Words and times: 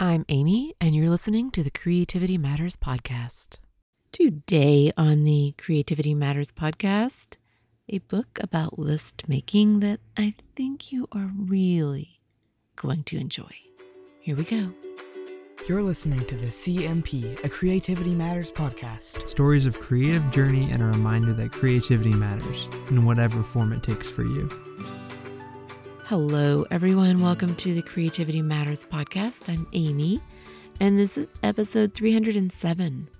I'm 0.00 0.24
Amy, 0.28 0.76
and 0.80 0.94
you're 0.94 1.10
listening 1.10 1.50
to 1.50 1.64
the 1.64 1.72
Creativity 1.72 2.38
Matters 2.38 2.76
podcast. 2.76 3.56
Today 4.12 4.92
on 4.96 5.24
the 5.24 5.56
Creativity 5.58 6.14
Matters 6.14 6.52
podcast, 6.52 7.34
a 7.88 7.98
book 7.98 8.38
about 8.40 8.78
list 8.78 9.24
making 9.26 9.80
that 9.80 9.98
I 10.16 10.34
think 10.54 10.92
you 10.92 11.08
are 11.10 11.32
really 11.36 12.20
going 12.76 13.02
to 13.04 13.16
enjoy. 13.16 13.50
Here 14.20 14.36
we 14.36 14.44
go. 14.44 14.72
You're 15.68 15.82
listening 15.82 16.24
to 16.26 16.36
the 16.36 16.46
CMP, 16.46 17.42
a 17.42 17.48
Creativity 17.48 18.14
Matters 18.14 18.52
podcast. 18.52 19.28
Stories 19.28 19.66
of 19.66 19.80
creative 19.80 20.30
journey 20.30 20.70
and 20.70 20.80
a 20.80 20.86
reminder 20.86 21.32
that 21.32 21.50
creativity 21.50 22.16
matters 22.16 22.68
in 22.88 23.04
whatever 23.04 23.42
form 23.42 23.72
it 23.72 23.82
takes 23.82 24.08
for 24.08 24.22
you. 24.22 24.48
Hello, 26.08 26.64
everyone. 26.70 27.20
Welcome 27.20 27.54
to 27.56 27.74
the 27.74 27.82
Creativity 27.82 28.40
Matters 28.40 28.82
podcast. 28.82 29.46
I'm 29.52 29.66
Amy, 29.74 30.22
and 30.80 30.98
this 30.98 31.18
is 31.18 31.30
episode 31.42 31.92
307 31.92 33.10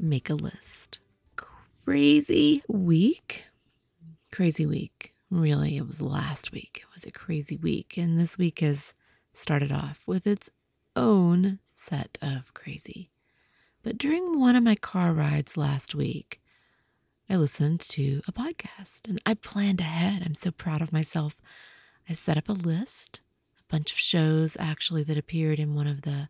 Make 0.00 0.28
a 0.28 0.34
List. 0.34 0.98
Crazy 1.36 2.60
week. 2.66 3.46
Crazy 4.32 4.66
week. 4.66 5.14
Really, 5.30 5.76
it 5.76 5.86
was 5.86 6.02
last 6.02 6.50
week. 6.50 6.80
It 6.82 6.92
was 6.92 7.04
a 7.04 7.12
crazy 7.12 7.58
week. 7.58 7.96
And 7.96 8.18
this 8.18 8.36
week 8.36 8.58
has 8.58 8.92
started 9.32 9.70
off 9.72 10.02
with 10.08 10.26
its 10.26 10.50
own 10.96 11.60
set 11.74 12.18
of 12.20 12.52
crazy. 12.54 13.12
But 13.84 13.98
during 13.98 14.40
one 14.40 14.56
of 14.56 14.64
my 14.64 14.74
car 14.74 15.12
rides 15.12 15.56
last 15.56 15.94
week, 15.94 16.40
I 17.30 17.36
listened 17.36 17.78
to 17.90 18.20
a 18.26 18.32
podcast 18.32 19.08
and 19.08 19.20
I 19.24 19.34
planned 19.34 19.80
ahead. 19.80 20.24
I'm 20.26 20.34
so 20.34 20.50
proud 20.50 20.82
of 20.82 20.92
myself. 20.92 21.36
I 22.08 22.12
set 22.12 22.36
up 22.36 22.48
a 22.48 22.52
list, 22.52 23.20
a 23.58 23.72
bunch 23.72 23.92
of 23.92 23.98
shows 23.98 24.56
actually 24.58 25.02
that 25.04 25.18
appeared 25.18 25.58
in 25.58 25.74
one 25.74 25.86
of 25.86 26.02
the 26.02 26.28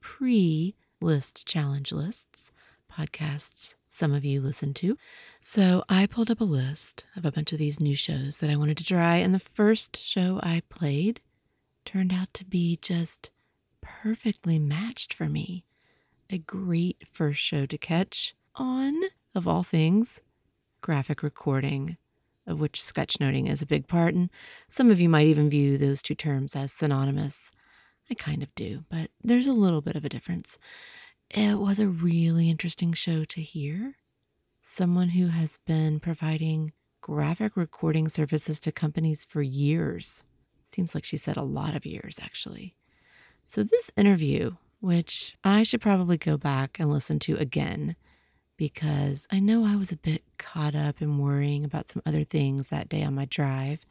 pre 0.00 0.74
list 1.00 1.46
challenge 1.46 1.92
lists, 1.92 2.50
podcasts 2.90 3.74
some 3.90 4.14
of 4.14 4.24
you 4.24 4.40
listen 4.40 4.72
to. 4.72 4.96
So 5.40 5.84
I 5.88 6.06
pulled 6.06 6.30
up 6.30 6.40
a 6.40 6.44
list 6.44 7.06
of 7.16 7.24
a 7.24 7.32
bunch 7.32 7.52
of 7.52 7.58
these 7.58 7.80
new 7.80 7.96
shows 7.96 8.38
that 8.38 8.50
I 8.50 8.56
wanted 8.56 8.76
to 8.78 8.84
try. 8.84 9.16
And 9.16 9.34
the 9.34 9.40
first 9.40 9.96
show 9.96 10.38
I 10.42 10.62
played 10.68 11.20
turned 11.84 12.12
out 12.12 12.32
to 12.34 12.44
be 12.44 12.78
just 12.80 13.30
perfectly 13.80 14.58
matched 14.58 15.12
for 15.12 15.28
me. 15.28 15.64
A 16.30 16.38
great 16.38 17.08
first 17.12 17.40
show 17.40 17.66
to 17.66 17.76
catch 17.76 18.34
on, 18.54 18.94
of 19.34 19.48
all 19.48 19.64
things, 19.64 20.20
graphic 20.80 21.22
recording 21.22 21.96
of 22.46 22.60
which 22.60 22.80
sketchnoting 22.80 23.48
is 23.48 23.62
a 23.62 23.66
big 23.66 23.86
part, 23.86 24.14
and 24.14 24.30
some 24.68 24.90
of 24.90 25.00
you 25.00 25.08
might 25.08 25.26
even 25.26 25.50
view 25.50 25.78
those 25.78 26.02
two 26.02 26.14
terms 26.14 26.56
as 26.56 26.72
synonymous. 26.72 27.50
I 28.10 28.14
kind 28.14 28.42
of 28.42 28.54
do, 28.54 28.84
but 28.90 29.10
there's 29.22 29.46
a 29.46 29.52
little 29.52 29.80
bit 29.80 29.96
of 29.96 30.04
a 30.04 30.08
difference. 30.08 30.58
It 31.30 31.58
was 31.58 31.78
a 31.78 31.86
really 31.86 32.50
interesting 32.50 32.92
show 32.92 33.24
to 33.24 33.40
hear. 33.40 33.94
Someone 34.60 35.10
who 35.10 35.28
has 35.28 35.58
been 35.58 36.00
providing 36.00 36.72
graphic 37.00 37.56
recording 37.56 38.08
services 38.08 38.60
to 38.60 38.72
companies 38.72 39.24
for 39.24 39.42
years. 39.42 40.24
Seems 40.64 40.94
like 40.94 41.04
she 41.04 41.16
said 41.16 41.36
a 41.36 41.42
lot 41.42 41.74
of 41.74 41.86
years, 41.86 42.18
actually. 42.22 42.74
So, 43.44 43.62
this 43.62 43.90
interview, 43.96 44.56
which 44.80 45.36
I 45.42 45.62
should 45.62 45.80
probably 45.80 46.16
go 46.16 46.36
back 46.36 46.78
and 46.78 46.90
listen 46.90 47.18
to 47.20 47.36
again 47.36 47.96
because 48.60 49.26
I 49.32 49.40
know 49.40 49.64
I 49.64 49.74
was 49.74 49.90
a 49.90 49.96
bit 49.96 50.22
caught 50.36 50.74
up 50.74 51.00
in 51.00 51.16
worrying 51.16 51.64
about 51.64 51.88
some 51.88 52.02
other 52.04 52.24
things 52.24 52.68
that 52.68 52.90
day 52.90 53.02
on 53.02 53.14
my 53.14 53.24
drive. 53.24 53.86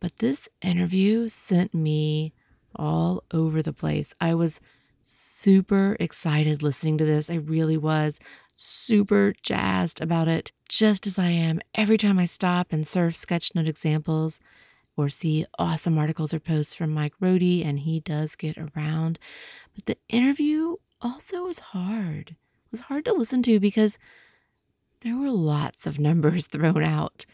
But 0.00 0.16
this 0.16 0.48
interview 0.60 1.28
sent 1.28 1.72
me 1.72 2.32
all 2.74 3.22
over 3.32 3.62
the 3.62 3.72
place. 3.72 4.12
I 4.20 4.34
was 4.34 4.60
super 5.04 5.96
excited 6.00 6.60
listening 6.60 6.98
to 6.98 7.04
this. 7.04 7.30
I 7.30 7.36
really 7.36 7.76
was 7.76 8.18
super 8.52 9.32
jazzed 9.42 10.00
about 10.00 10.26
it, 10.26 10.50
just 10.68 11.06
as 11.06 11.16
I 11.16 11.28
am 11.28 11.60
every 11.72 11.98
time 11.98 12.18
I 12.18 12.24
stop 12.24 12.72
and 12.72 12.84
surf 12.84 13.14
sketchnote 13.14 13.68
examples 13.68 14.40
or 14.96 15.08
see 15.08 15.46
awesome 15.56 15.96
articles 15.98 16.34
or 16.34 16.40
posts 16.40 16.74
from 16.74 16.92
Mike 16.92 17.14
Rohde, 17.22 17.64
and 17.64 17.78
he 17.78 18.00
does 18.00 18.34
get 18.34 18.58
around. 18.58 19.20
But 19.72 19.86
the 19.86 19.98
interview 20.08 20.74
also 21.00 21.44
was 21.44 21.60
hard 21.60 22.34
was 22.70 22.80
hard 22.80 23.04
to 23.06 23.12
listen 23.12 23.42
to 23.44 23.60
because 23.60 23.98
there 25.00 25.16
were 25.16 25.30
lots 25.30 25.86
of 25.86 25.98
numbers 25.98 26.46
thrown 26.48 26.82
out. 26.82 27.26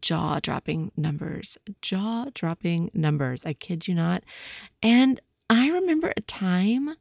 Jaw 0.00 0.40
dropping 0.40 0.90
numbers, 0.96 1.56
jaw 1.80 2.26
dropping 2.34 2.90
numbers. 2.92 3.46
I 3.46 3.52
kid 3.52 3.86
you 3.86 3.94
not. 3.94 4.24
And 4.82 5.20
I 5.48 5.68
remember 5.68 6.12
a 6.16 6.22
time 6.22 6.96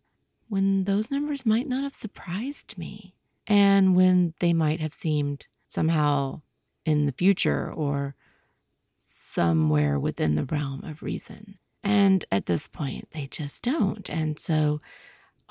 when 0.50 0.84
those 0.84 1.10
numbers 1.10 1.46
might 1.46 1.68
not 1.68 1.82
have 1.82 1.96
surprised 1.96 2.78
me 2.78 3.16
and 3.48 3.96
when 3.96 4.36
they 4.40 4.54
might 4.54 4.82
have 4.82 4.94
seemed 4.94 5.48
somehow 5.68 6.42
in 6.86 7.06
the 7.06 7.12
future 7.12 7.72
or 7.72 8.16
somewhere 8.94 9.98
within 9.98 10.36
the 10.36 10.46
realm 10.46 10.84
of 10.84 11.02
reason. 11.02 11.56
And 11.84 12.26
at 12.32 12.46
this 12.46 12.68
point, 12.68 13.08
they 13.12 13.28
just 13.28 13.64
don't. 13.64 14.10
And 14.10 14.38
so 14.38 14.80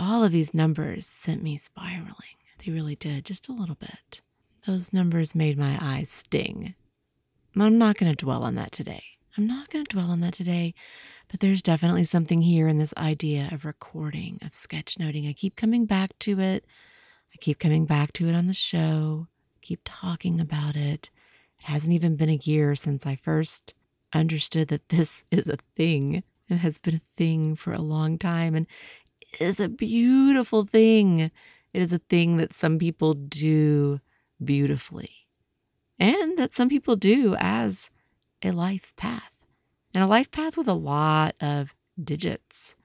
all 0.01 0.25
of 0.25 0.33
these 0.33 0.55
numbers 0.55 1.07
sent 1.07 1.43
me 1.43 1.59
spiraling. 1.59 2.39
They 2.65 2.73
really 2.73 2.97
did, 2.97 3.27
just 3.27 3.49
a 3.49 3.53
little 3.53 3.75
bit. 3.75 4.23
Those 4.67 4.93
numbers 4.95 5.35
made 5.35 5.59
my 5.59 5.79
eyes 5.81 6.11
sting. 6.11 6.75
I'm 7.55 7.77
not 7.77 7.99
going 7.99 8.11
to 8.11 8.25
dwell 8.25 8.43
on 8.43 8.55
that 8.55 8.73
today. 8.73 9.03
I'm 9.37 9.47
not 9.47 9.69
going 9.69 9.85
to 9.85 9.95
dwell 9.95 10.11
on 10.11 10.21
that 10.21 10.33
today, 10.33 10.75
but 11.29 11.41
there's 11.41 11.63
definitely 11.63 12.05
something 12.05 12.41
here 12.41 12.67
in 12.67 12.79
this 12.79 12.95
idea 12.97 13.51
of 13.53 13.65
recording, 13.65 14.39
of 14.43 14.53
sketchnoting. 14.53 15.29
I 15.29 15.35
keep 15.35 15.55
coming 15.55 15.85
back 15.85 16.19
to 16.21 16.41
it. 16.41 16.65
I 17.35 17.37
keep 17.39 17.59
coming 17.59 17.85
back 17.85 18.13
to 18.15 18.27
it 18.27 18.35
on 18.35 18.47
the 18.47 18.55
show, 18.55 19.29
keep 19.61 19.81
talking 19.85 20.41
about 20.41 20.77
it. 20.77 21.11
It 21.59 21.65
hasn't 21.65 21.93
even 21.93 22.17
been 22.17 22.31
a 22.31 22.41
year 22.43 22.75
since 22.75 23.07
I 23.07 23.17
first 23.17 23.75
understood 24.13 24.69
that 24.69 24.89
this 24.89 25.25
is 25.31 25.49
a 25.49 25.59
thing. 25.77 26.23
It 26.49 26.57
has 26.57 26.79
been 26.79 26.97
a 26.97 26.99
thing 26.99 27.55
for 27.55 27.73
a 27.73 27.83
long 27.83 28.19
time 28.19 28.55
and 28.55 28.67
is 29.39 29.61
a 29.61 29.69
beautiful 29.69 30.65
thing. 30.65 31.21
It 31.73 31.83
is 31.83 31.93
a 31.93 31.99
thing 31.99 32.37
that 32.39 32.53
some 32.53 32.79
people 32.79 33.15
do 33.15 34.01
beautifully 34.43 35.29
and 35.99 36.39
that 36.39 36.55
some 36.55 36.69
people 36.69 36.97
do 36.97 37.37
as 37.39 37.91
a 38.43 38.51
life 38.51 38.95
path. 38.97 39.37
And 39.95 40.03
a 40.03 40.07
life 40.07 40.31
path 40.31 40.57
with 40.57 40.69
a 40.69 40.75
lot 40.75 41.35
of 41.41 41.75
digits. 42.03 42.77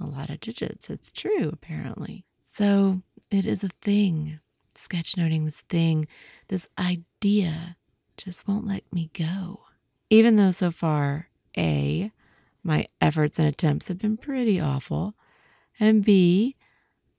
A 0.00 0.06
lot 0.06 0.30
of 0.30 0.40
digits. 0.40 0.88
It's 0.88 1.10
true, 1.10 1.50
apparently. 1.52 2.24
So 2.42 3.02
it 3.30 3.44
is 3.44 3.64
a 3.64 3.70
thing. 3.82 4.40
Sketchnoting 4.74 5.44
this 5.44 5.62
thing, 5.62 6.06
this 6.48 6.68
idea 6.78 7.76
just 8.16 8.46
won't 8.46 8.66
let 8.66 8.84
me 8.92 9.10
go. 9.12 9.60
Even 10.10 10.36
though 10.36 10.52
so 10.52 10.70
far, 10.70 11.28
A, 11.56 12.12
my 12.62 12.86
efforts 13.00 13.38
and 13.38 13.48
attempts 13.48 13.88
have 13.88 13.98
been 13.98 14.16
pretty 14.16 14.60
awful, 14.60 15.14
and 15.80 16.04
B, 16.04 16.54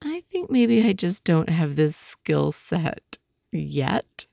I 0.02 0.22
think 0.30 0.50
maybe 0.50 0.88
I 0.88 0.94
just 0.94 1.24
don't 1.24 1.50
have 1.50 1.76
this 1.76 1.96
skill 1.96 2.52
set 2.52 3.18
yet. 3.52 4.28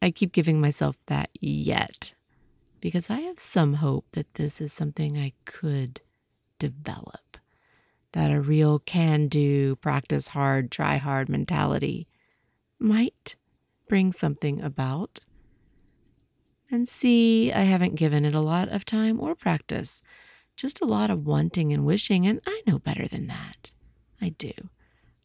I 0.00 0.10
keep 0.10 0.32
giving 0.32 0.60
myself 0.60 0.96
that 1.06 1.28
yet 1.40 2.14
because 2.80 3.10
I 3.10 3.20
have 3.20 3.38
some 3.38 3.74
hope 3.74 4.06
that 4.12 4.34
this 4.34 4.60
is 4.60 4.72
something 4.72 5.16
I 5.16 5.32
could 5.44 6.00
develop, 6.58 7.36
that 8.12 8.32
a 8.32 8.40
real 8.40 8.78
can 8.80 9.28
do, 9.28 9.76
practice 9.76 10.28
hard, 10.28 10.70
try 10.70 10.96
hard 10.96 11.28
mentality 11.28 12.08
might 12.78 13.36
bring 13.88 14.12
something 14.12 14.60
about. 14.60 15.20
And 16.70 16.88
see, 16.88 17.52
I 17.52 17.62
haven't 17.62 17.94
given 17.94 18.24
it 18.24 18.34
a 18.34 18.40
lot 18.40 18.68
of 18.68 18.84
time 18.84 19.20
or 19.20 19.34
practice 19.34 20.02
just 20.62 20.80
a 20.80 20.86
lot 20.86 21.10
of 21.10 21.26
wanting 21.26 21.72
and 21.72 21.84
wishing, 21.84 22.24
and 22.24 22.40
I 22.46 22.62
know 22.68 22.78
better 22.78 23.08
than 23.08 23.26
that. 23.26 23.72
I 24.20 24.28
do. 24.28 24.52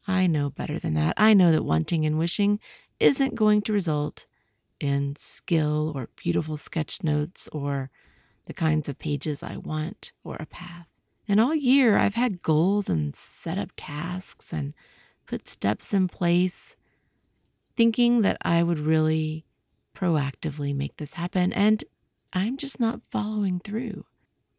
I 0.07 0.25
know 0.25 0.49
better 0.49 0.79
than 0.79 0.95
that. 0.95 1.13
I 1.15 1.35
know 1.35 1.51
that 1.51 1.61
wanting 1.61 2.07
and 2.07 2.17
wishing 2.17 2.59
isn't 2.99 3.35
going 3.35 3.61
to 3.61 3.71
result 3.71 4.25
in 4.79 5.15
skill 5.19 5.93
or 5.95 6.09
beautiful 6.15 6.57
sketch 6.57 7.03
notes 7.03 7.47
or 7.51 7.91
the 8.45 8.53
kinds 8.53 8.89
of 8.89 8.97
pages 8.97 9.43
I 9.43 9.57
want 9.57 10.11
or 10.23 10.37
a 10.39 10.47
path. 10.47 10.87
And 11.27 11.39
all 11.39 11.53
year, 11.53 11.97
I've 11.99 12.15
had 12.15 12.41
goals 12.41 12.89
and 12.89 13.15
set 13.15 13.59
up 13.59 13.69
tasks 13.77 14.51
and 14.51 14.73
put 15.27 15.47
steps 15.47 15.93
in 15.93 16.07
place, 16.07 16.75
thinking 17.75 18.23
that 18.23 18.37
I 18.41 18.63
would 18.63 18.79
really 18.79 19.45
proactively 19.93 20.75
make 20.75 20.97
this 20.97 21.13
happen. 21.13 21.53
And 21.53 21.83
I'm 22.33 22.57
just 22.57 22.79
not 22.79 23.01
following 23.11 23.59
through. 23.59 24.05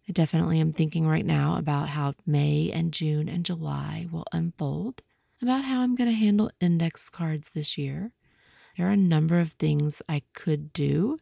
I 0.09 0.13
definitely 0.13 0.59
am 0.61 0.73
thinking 0.73 1.07
right 1.07 1.27
now 1.27 1.59
about 1.59 1.91
how 1.91 2.15
May 2.25 2.71
and 2.73 2.93
June 2.95 3.29
and 3.29 3.45
July 3.45 4.07
will 4.11 4.25
unfold, 4.33 5.03
about 5.43 5.65
how 5.65 5.83
I'm 5.83 5.95
going 5.95 6.09
to 6.09 6.17
handle 6.17 6.51
index 6.61 7.11
cards 7.11 7.51
this 7.51 7.77
year. 7.77 8.13
There 8.77 8.89
are 8.89 8.93
a 8.93 8.97
number 8.97 9.39
of 9.39 9.53
things 9.53 10.01
I 10.09 10.23
could 10.33 10.73
do. 10.73 11.19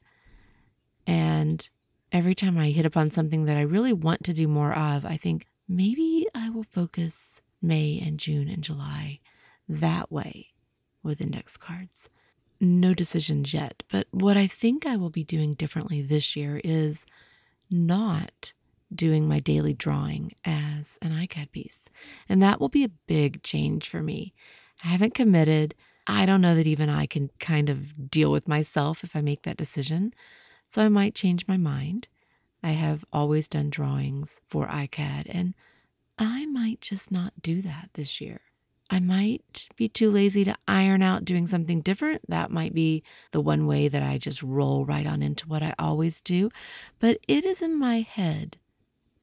And 1.05 1.69
every 2.13 2.35
time 2.35 2.57
I 2.59 2.71
hit 2.71 2.87
upon 2.87 3.11
something 3.11 3.47
that 3.47 3.57
I 3.57 3.63
really 3.63 3.93
want 3.93 4.23
to 4.25 4.33
do 4.33 4.47
more 4.47 4.73
of, 4.73 5.05
I 5.05 5.17
think 5.17 5.47
maybe 5.69 6.29
I 6.33 6.51
will 6.51 6.67
focus 6.71 7.41
May 7.61 8.01
and 8.05 8.21
June 8.21 8.49
and 8.49 8.63
July 8.63 9.19
that 9.69 10.13
way 10.13 10.49
with 11.03 11.21
index 11.21 11.57
cards. 11.57 12.09
No 12.61 12.95
decisions 12.95 13.53
yet, 13.53 13.83
but 13.89 14.07
what 14.13 14.37
I 14.37 14.47
think 14.47 14.87
I 14.87 14.97
will 14.97 15.11
be 15.11 15.25
doing 15.25 15.55
differently 15.55 16.03
this 16.03 16.37
year 16.37 16.61
is 16.63 17.05
not 17.69 18.53
doing 18.95 19.29
my 19.29 19.41
daily 19.41 19.75
drawing 19.75 20.33
as 20.45 20.99
an 21.03 21.11
iCAD 21.11 21.53
piece. 21.53 21.89
And 22.29 22.43
that 22.43 22.61
will 22.61 22.69
be 22.69 22.85
a 22.85 22.91
big 23.07 23.43
change 23.43 23.89
for 23.89 24.03
me. 24.03 24.35
I 24.85 24.89
haven't 24.89 25.15
committed. 25.15 25.75
I 26.07 26.27
don't 26.27 26.41
know 26.41 26.55
that 26.55 26.67
even 26.67 26.89
I 26.89 27.07
can 27.07 27.31
kind 27.41 27.69
of 27.69 28.11
deal 28.11 28.31
with 28.31 28.47
myself 28.47 29.03
if 29.03 29.17
I 29.17 29.21
make 29.21 29.43
that 29.43 29.57
decision. 29.57 30.13
So 30.69 30.83
I 30.83 30.89
might 30.89 31.15
change 31.15 31.49
my 31.49 31.57
mind. 31.57 32.09
I 32.63 32.71
have 32.71 33.05
always 33.13 33.49
done 33.49 33.71
drawings 33.71 34.41
for 34.49 34.67
iCAD, 34.67 35.27
and 35.29 35.55
I 36.19 36.47
might 36.47 36.81
just 36.81 37.13
not 37.13 37.33
do 37.41 37.63
that 37.63 37.91
this 37.95 38.21
year. 38.21 38.41
I 38.89 39.01
might 39.01 39.69
be 39.77 39.89
too 39.89 40.11
lazy 40.11 40.45
to 40.45 40.57
iron 40.69 41.03
out 41.03 41.25
doing 41.25 41.47
something 41.47 41.81
different. 41.81 42.23
That 42.29 42.51
might 42.51 42.73
be 42.73 43.03
the 43.33 43.41
one 43.41 43.67
way 43.67 43.89
that 43.89 44.03
I 44.03 44.19
just 44.19 44.43
roll 44.43 44.85
right 44.85 45.07
on 45.07 45.23
into 45.23 45.49
what 45.49 45.63
I 45.63 45.75
always 45.79 46.21
do. 46.21 46.51
But 47.01 47.19
it 47.27 47.45
is 47.45 47.63
in 47.63 47.79
my 47.79 48.01
head 48.01 48.59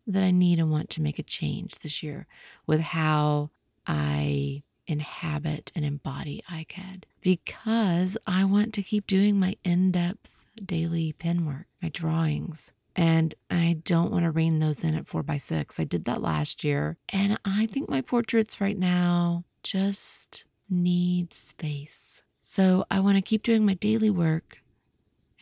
that 0.08 0.24
I 0.24 0.32
need 0.32 0.60
and 0.60 0.72
want 0.72 0.90
to 0.92 1.02
make 1.02 1.20
a 1.20 1.24
change 1.24 1.80
this 1.80 2.04
year 2.04 2.28
with 2.66 2.82
how 2.82 3.50
I 3.88 4.64
inhabit 4.86 5.72
and 5.76 5.86
embody 5.86 6.44
iCAD 6.50 7.04
because 7.22 8.18
I 8.28 8.44
want 8.44 8.74
to 8.74 8.82
keep 8.82 9.08
doing 9.08 9.40
my 9.40 9.56
in 9.64 9.92
depth 9.92 10.48
daily 10.64 11.14
pen 11.14 11.46
work, 11.46 11.68
my 11.82 11.90
drawings. 11.90 12.72
And 12.96 13.34
I 13.50 13.82
don't 13.84 14.12
want 14.12 14.26
to 14.26 14.32
rein 14.32 14.60
those 14.60 14.84
in 14.84 14.96
at 14.96 15.08
four 15.08 15.24
by 15.24 15.38
six. 15.38 15.80
I 15.80 15.84
did 15.84 16.06
that 16.06 16.22
last 16.22 16.64
year. 16.64 16.98
And 17.10 17.40
I 17.44 17.66
think 17.66 17.90
my 17.90 18.02
portraits 18.02 18.62
right 18.62 18.78
now 18.78 19.46
just 19.64 20.46
need 20.70 21.34
space. 21.34 22.22
So 22.42 22.86
I 22.92 23.00
want 23.00 23.16
to 23.16 23.22
keep 23.22 23.42
doing 23.42 23.66
my 23.66 23.74
daily 23.74 24.10
work 24.10 24.62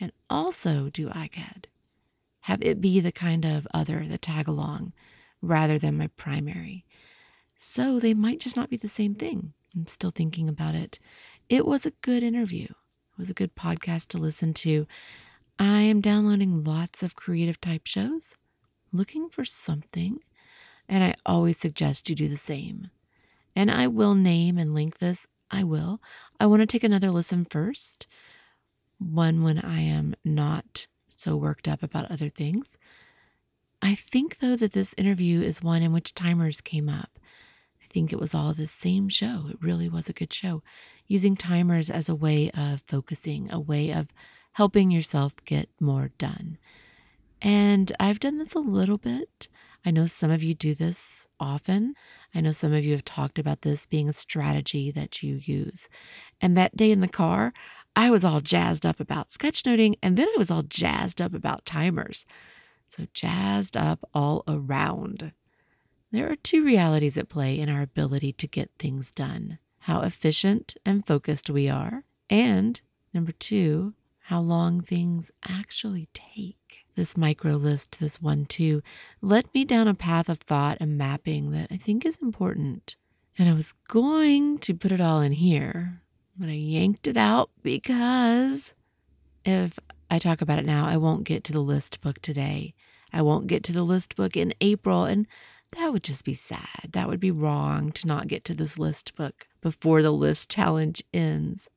and 0.00 0.12
also 0.30 0.88
do 0.88 1.08
iCAD. 1.10 1.66
Have 2.42 2.62
it 2.62 2.80
be 2.80 3.00
the 3.00 3.12
kind 3.12 3.44
of 3.44 3.66
other, 3.72 4.04
the 4.06 4.18
tag 4.18 4.48
along, 4.48 4.92
rather 5.40 5.78
than 5.78 5.96
my 5.96 6.08
primary. 6.08 6.84
So 7.56 8.00
they 8.00 8.14
might 8.14 8.40
just 8.40 8.56
not 8.56 8.70
be 8.70 8.76
the 8.76 8.88
same 8.88 9.14
thing. 9.14 9.52
I'm 9.74 9.86
still 9.86 10.10
thinking 10.10 10.48
about 10.48 10.74
it. 10.74 10.98
It 11.48 11.66
was 11.66 11.86
a 11.86 11.92
good 12.02 12.22
interview. 12.22 12.64
It 12.64 13.18
was 13.18 13.30
a 13.30 13.34
good 13.34 13.54
podcast 13.54 14.08
to 14.08 14.18
listen 14.18 14.54
to. 14.54 14.86
I 15.58 15.82
am 15.82 16.00
downloading 16.00 16.64
lots 16.64 17.02
of 17.02 17.14
creative 17.14 17.60
type 17.60 17.86
shows, 17.86 18.36
looking 18.90 19.28
for 19.28 19.44
something, 19.44 20.18
and 20.88 21.04
I 21.04 21.14
always 21.24 21.58
suggest 21.58 22.08
you 22.08 22.16
do 22.16 22.28
the 22.28 22.36
same. 22.36 22.90
And 23.54 23.70
I 23.70 23.86
will 23.86 24.14
name 24.14 24.58
and 24.58 24.74
link 24.74 24.98
this. 24.98 25.26
I 25.50 25.62
will. 25.62 26.00
I 26.40 26.46
want 26.46 26.60
to 26.60 26.66
take 26.66 26.82
another 26.82 27.10
listen 27.10 27.44
first, 27.44 28.06
one 28.98 29.42
when 29.42 29.58
I 29.58 29.80
am 29.80 30.14
not 30.24 30.86
so 31.22 31.36
worked 31.36 31.68
up 31.68 31.82
about 31.82 32.10
other 32.10 32.28
things. 32.28 32.76
I 33.80 33.94
think, 33.94 34.38
though, 34.38 34.56
that 34.56 34.72
this 34.72 34.94
interview 34.98 35.40
is 35.40 35.62
one 35.62 35.82
in 35.82 35.92
which 35.92 36.14
timers 36.14 36.60
came 36.60 36.88
up. 36.88 37.18
I 37.82 37.86
think 37.86 38.12
it 38.12 38.20
was 38.20 38.34
all 38.34 38.52
the 38.52 38.66
same 38.66 39.08
show. 39.08 39.46
It 39.48 39.58
really 39.60 39.88
was 39.88 40.08
a 40.08 40.12
good 40.12 40.32
show. 40.32 40.62
Using 41.06 41.36
timers 41.36 41.90
as 41.90 42.08
a 42.08 42.14
way 42.14 42.50
of 42.50 42.82
focusing, 42.86 43.50
a 43.52 43.60
way 43.60 43.92
of 43.92 44.12
helping 44.52 44.90
yourself 44.90 45.34
get 45.44 45.68
more 45.80 46.10
done. 46.18 46.58
And 47.40 47.92
I've 47.98 48.20
done 48.20 48.38
this 48.38 48.54
a 48.54 48.60
little 48.60 48.98
bit. 48.98 49.48
I 49.84 49.90
know 49.90 50.06
some 50.06 50.30
of 50.30 50.42
you 50.42 50.54
do 50.54 50.74
this 50.74 51.26
often. 51.40 51.94
I 52.34 52.40
know 52.40 52.52
some 52.52 52.72
of 52.72 52.84
you 52.84 52.92
have 52.92 53.04
talked 53.04 53.38
about 53.38 53.62
this 53.62 53.84
being 53.84 54.08
a 54.08 54.12
strategy 54.12 54.90
that 54.92 55.22
you 55.22 55.40
use. 55.42 55.88
And 56.40 56.56
that 56.56 56.76
day 56.76 56.92
in 56.92 57.00
the 57.00 57.08
car, 57.08 57.52
I 57.94 58.10
was 58.10 58.24
all 58.24 58.40
jazzed 58.40 58.86
up 58.86 59.00
about 59.00 59.28
sketchnoting, 59.28 59.96
and 60.02 60.16
then 60.16 60.28
I 60.28 60.38
was 60.38 60.50
all 60.50 60.62
jazzed 60.62 61.20
up 61.20 61.34
about 61.34 61.66
timers. 61.66 62.24
So, 62.88 63.06
jazzed 63.14 63.76
up 63.76 64.08
all 64.12 64.44
around. 64.46 65.32
There 66.10 66.30
are 66.30 66.36
two 66.36 66.64
realities 66.64 67.16
at 67.16 67.28
play 67.28 67.58
in 67.58 67.68
our 67.68 67.82
ability 67.82 68.32
to 68.34 68.46
get 68.46 68.70
things 68.78 69.10
done 69.10 69.58
how 69.82 70.00
efficient 70.02 70.76
and 70.86 71.04
focused 71.06 71.50
we 71.50 71.68
are, 71.68 72.04
and 72.30 72.80
number 73.12 73.32
two, 73.32 73.94
how 74.26 74.40
long 74.40 74.80
things 74.80 75.32
actually 75.48 76.08
take. 76.12 76.84
This 76.94 77.16
micro 77.16 77.54
list, 77.54 77.98
this 77.98 78.22
one, 78.22 78.44
two, 78.44 78.82
led 79.20 79.52
me 79.52 79.64
down 79.64 79.88
a 79.88 79.94
path 79.94 80.28
of 80.28 80.38
thought 80.38 80.76
and 80.78 80.96
mapping 80.96 81.50
that 81.50 81.66
I 81.70 81.76
think 81.76 82.06
is 82.06 82.18
important. 82.18 82.96
And 83.36 83.48
I 83.48 83.54
was 83.54 83.72
going 83.88 84.58
to 84.58 84.74
put 84.74 84.92
it 84.92 85.00
all 85.00 85.20
in 85.20 85.32
here, 85.32 86.01
but 86.36 86.48
I 86.48 86.52
yanked 86.52 87.06
it 87.06 87.16
out 87.16 87.50
because 87.62 88.74
if 89.44 89.78
I 90.10 90.18
talk 90.18 90.40
about 90.40 90.58
it 90.58 90.66
now, 90.66 90.86
I 90.86 90.96
won't 90.96 91.24
get 91.24 91.44
to 91.44 91.52
the 91.52 91.60
list 91.60 92.00
book 92.00 92.20
today. 92.20 92.74
I 93.12 93.22
won't 93.22 93.46
get 93.46 93.62
to 93.64 93.72
the 93.72 93.82
list 93.82 94.16
book 94.16 94.36
in 94.36 94.54
April. 94.60 95.04
And 95.04 95.26
that 95.72 95.92
would 95.92 96.04
just 96.04 96.24
be 96.24 96.34
sad. 96.34 96.90
That 96.90 97.08
would 97.08 97.20
be 97.20 97.30
wrong 97.30 97.92
to 97.92 98.06
not 98.06 98.28
get 98.28 98.44
to 98.44 98.54
this 98.54 98.78
list 98.78 99.14
book 99.14 99.46
before 99.60 100.02
the 100.02 100.10
list 100.10 100.50
challenge 100.50 101.02
ends. 101.12 101.68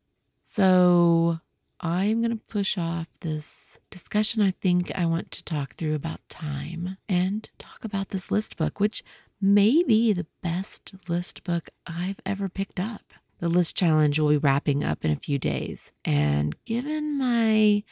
So 0.41 1.39
I'm 1.79 2.21
going 2.21 2.31
to 2.31 2.43
push 2.47 2.77
off 2.77 3.07
this 3.21 3.79
discussion 3.89 4.41
I 4.41 4.51
think 4.51 4.91
I 4.97 5.05
want 5.05 5.31
to 5.31 5.43
talk 5.43 5.73
through 5.73 5.95
about 5.95 6.27
time 6.29 6.97
and 7.09 7.49
talk 7.57 7.83
about 7.83 8.09
this 8.09 8.31
list 8.31 8.57
book, 8.57 8.79
which 8.79 9.03
may 9.41 9.83
be 9.83 10.13
the 10.13 10.27
best 10.41 10.95
list 11.07 11.43
book 11.43 11.69
I've 11.85 12.19
ever 12.25 12.49
picked 12.49 12.79
up. 12.79 13.13
The 13.45 13.51
list 13.51 13.75
challenge 13.77 14.17
will 14.17 14.29
be 14.29 14.37
wrapping 14.37 14.83
up 14.83 15.05
in 15.05 15.11
a 15.11 15.15
few 15.15 15.37
days. 15.37 15.91
And 16.03 16.55
given 16.65 17.15
my 17.19 17.83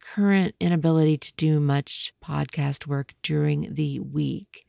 current 0.00 0.54
inability 0.60 1.16
to 1.16 1.32
do 1.32 1.60
much 1.60 2.12
podcast 2.22 2.86
work 2.86 3.14
during 3.22 3.72
the 3.72 4.00
week, 4.00 4.66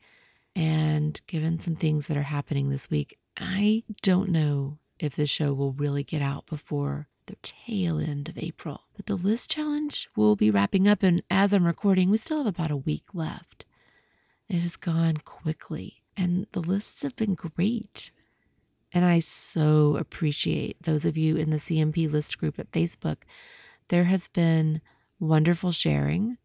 and 0.56 1.20
given 1.26 1.58
some 1.58 1.76
things 1.76 2.06
that 2.06 2.16
are 2.16 2.22
happening 2.22 2.70
this 2.70 2.88
week, 2.88 3.18
I 3.36 3.84
don't 4.00 4.30
know 4.30 4.78
if 4.98 5.14
this 5.14 5.28
show 5.28 5.52
will 5.52 5.74
really 5.74 6.04
get 6.04 6.22
out 6.22 6.46
before 6.46 7.06
the 7.26 7.36
tail 7.42 7.98
end 7.98 8.30
of 8.30 8.38
April. 8.38 8.84
But 8.96 9.04
the 9.04 9.16
list 9.16 9.50
challenge 9.50 10.08
will 10.16 10.36
be 10.36 10.50
wrapping 10.50 10.88
up, 10.88 11.02
and 11.02 11.22
as 11.28 11.52
I'm 11.52 11.66
recording, 11.66 12.08
we 12.08 12.16
still 12.16 12.38
have 12.38 12.46
about 12.46 12.70
a 12.70 12.76
week 12.78 13.12
left. 13.12 13.66
It 14.48 14.60
has 14.60 14.76
gone 14.76 15.18
quickly, 15.18 16.02
and 16.16 16.46
the 16.52 16.62
lists 16.62 17.02
have 17.02 17.14
been 17.14 17.34
great. 17.34 18.10
And 18.92 19.04
I 19.04 19.20
so 19.20 19.96
appreciate 19.96 20.82
those 20.82 21.04
of 21.04 21.16
you 21.16 21.36
in 21.36 21.50
the 21.50 21.58
CMP 21.58 22.10
list 22.10 22.38
group 22.38 22.58
at 22.58 22.72
Facebook. 22.72 23.18
There 23.88 24.04
has 24.04 24.28
been 24.28 24.80
wonderful 25.18 25.72
sharing 25.72 26.38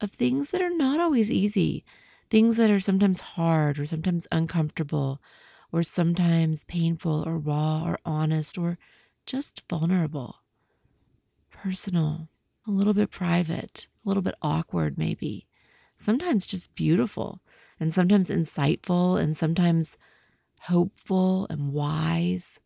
of 0.00 0.10
things 0.10 0.50
that 0.50 0.62
are 0.62 0.74
not 0.74 1.00
always 1.00 1.32
easy, 1.32 1.84
things 2.30 2.56
that 2.56 2.70
are 2.70 2.80
sometimes 2.80 3.20
hard 3.20 3.78
or 3.78 3.86
sometimes 3.86 4.26
uncomfortable 4.30 5.20
or 5.72 5.82
sometimes 5.82 6.64
painful 6.64 7.24
or 7.26 7.38
raw 7.38 7.84
or 7.84 7.98
honest 8.04 8.58
or 8.58 8.78
just 9.26 9.62
vulnerable, 9.68 10.36
personal, 11.50 12.28
a 12.66 12.70
little 12.70 12.94
bit 12.94 13.10
private, 13.10 13.88
a 14.04 14.08
little 14.08 14.22
bit 14.22 14.34
awkward, 14.40 14.96
maybe, 14.96 15.46
sometimes 15.96 16.46
just 16.46 16.74
beautiful, 16.74 17.40
and 17.78 17.92
sometimes 17.92 18.30
insightful, 18.30 19.20
and 19.20 19.36
sometimes 19.36 19.98
hopeful 20.62 21.46
and 21.50 21.72
wise, 21.72 22.60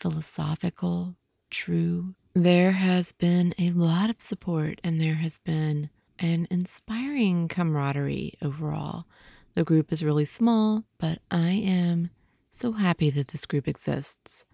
philosophical, 0.00 1.16
true. 1.50 2.14
There 2.34 2.72
has 2.72 3.12
been 3.12 3.54
a 3.58 3.70
lot 3.70 4.10
of 4.10 4.20
support, 4.20 4.80
and 4.84 5.00
there 5.00 5.14
has 5.16 5.38
been 5.38 5.90
an 6.18 6.46
inspiring 6.50 7.48
camaraderie 7.48 8.34
overall. 8.42 9.06
The 9.54 9.64
group 9.64 9.92
is 9.92 10.04
really 10.04 10.24
small, 10.24 10.84
but 10.98 11.20
I 11.30 11.50
am 11.50 12.10
so 12.50 12.72
happy 12.72 13.10
that 13.10 13.28
this 13.28 13.46
group 13.46 13.66
exists 13.68 14.44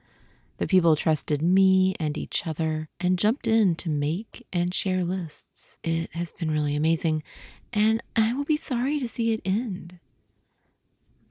The 0.58 0.66
people 0.68 0.94
trusted 0.94 1.42
me 1.42 1.94
and 1.98 2.16
each 2.16 2.46
other 2.46 2.88
and 3.00 3.18
jumped 3.18 3.46
in 3.48 3.74
to 3.76 3.90
make 3.90 4.46
and 4.52 4.72
share 4.72 5.02
lists. 5.02 5.78
It 5.82 6.10
has 6.14 6.30
been 6.30 6.50
really 6.50 6.76
amazing, 6.76 7.24
and 7.72 8.00
I 8.14 8.32
will 8.34 8.44
be 8.44 8.56
sorry 8.56 9.00
to 9.00 9.08
see 9.08 9.32
it 9.32 9.40
end. 9.44 9.98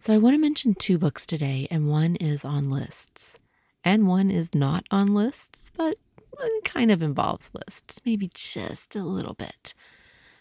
So, 0.04 0.12
I 0.12 0.18
want 0.18 0.34
to 0.34 0.38
mention 0.38 0.76
two 0.76 0.98
books 0.98 1.26
today, 1.26 1.66
and 1.72 1.88
one 1.88 2.18
is 2.18 2.44
on 2.44 2.70
lists, 2.70 3.38
and 3.86 4.06
one 4.06 4.30
is 4.30 4.54
not 4.54 4.84
on 4.92 5.14
lists, 5.14 5.72
but 5.78 5.96
kind 6.66 6.92
of 6.92 7.02
involves 7.02 7.50
lists, 7.54 8.02
maybe 8.06 8.30
just 8.34 8.98
a 8.98 9.04
little 9.06 9.34
bit. 9.34 9.74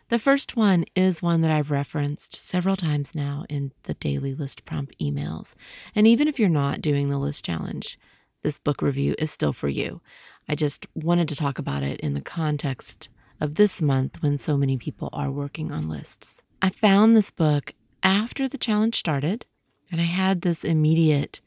The 0.08 0.18
first 0.18 0.56
one 0.56 0.84
is 0.96 1.22
one 1.22 1.42
that 1.42 1.52
I've 1.52 1.70
referenced 1.70 2.34
several 2.34 2.74
times 2.74 3.14
now 3.14 3.44
in 3.48 3.70
the 3.84 3.94
daily 3.94 4.34
list 4.34 4.64
prompt 4.64 4.98
emails. 4.98 5.54
And 5.94 6.08
even 6.08 6.26
if 6.26 6.40
you're 6.40 6.48
not 6.48 6.80
doing 6.80 7.08
the 7.08 7.18
list 7.18 7.44
challenge, 7.44 8.00
this 8.42 8.58
book 8.58 8.82
review 8.82 9.14
is 9.16 9.30
still 9.30 9.52
for 9.52 9.68
you. 9.68 10.00
I 10.48 10.56
just 10.56 10.88
wanted 10.96 11.28
to 11.28 11.36
talk 11.36 11.60
about 11.60 11.84
it 11.84 12.00
in 12.00 12.14
the 12.14 12.20
context 12.20 13.10
of 13.40 13.54
this 13.54 13.80
month 13.80 14.24
when 14.24 14.38
so 14.38 14.56
many 14.56 14.76
people 14.76 15.08
are 15.12 15.30
working 15.30 15.70
on 15.70 15.88
lists. 15.88 16.42
I 16.60 16.70
found 16.70 17.16
this 17.16 17.30
book 17.30 17.74
after 18.02 18.48
the 18.48 18.58
challenge 18.58 18.96
started, 18.96 19.46
and 19.92 20.00
I 20.00 20.04
had 20.04 20.40
this 20.40 20.64
immediate 20.64 21.40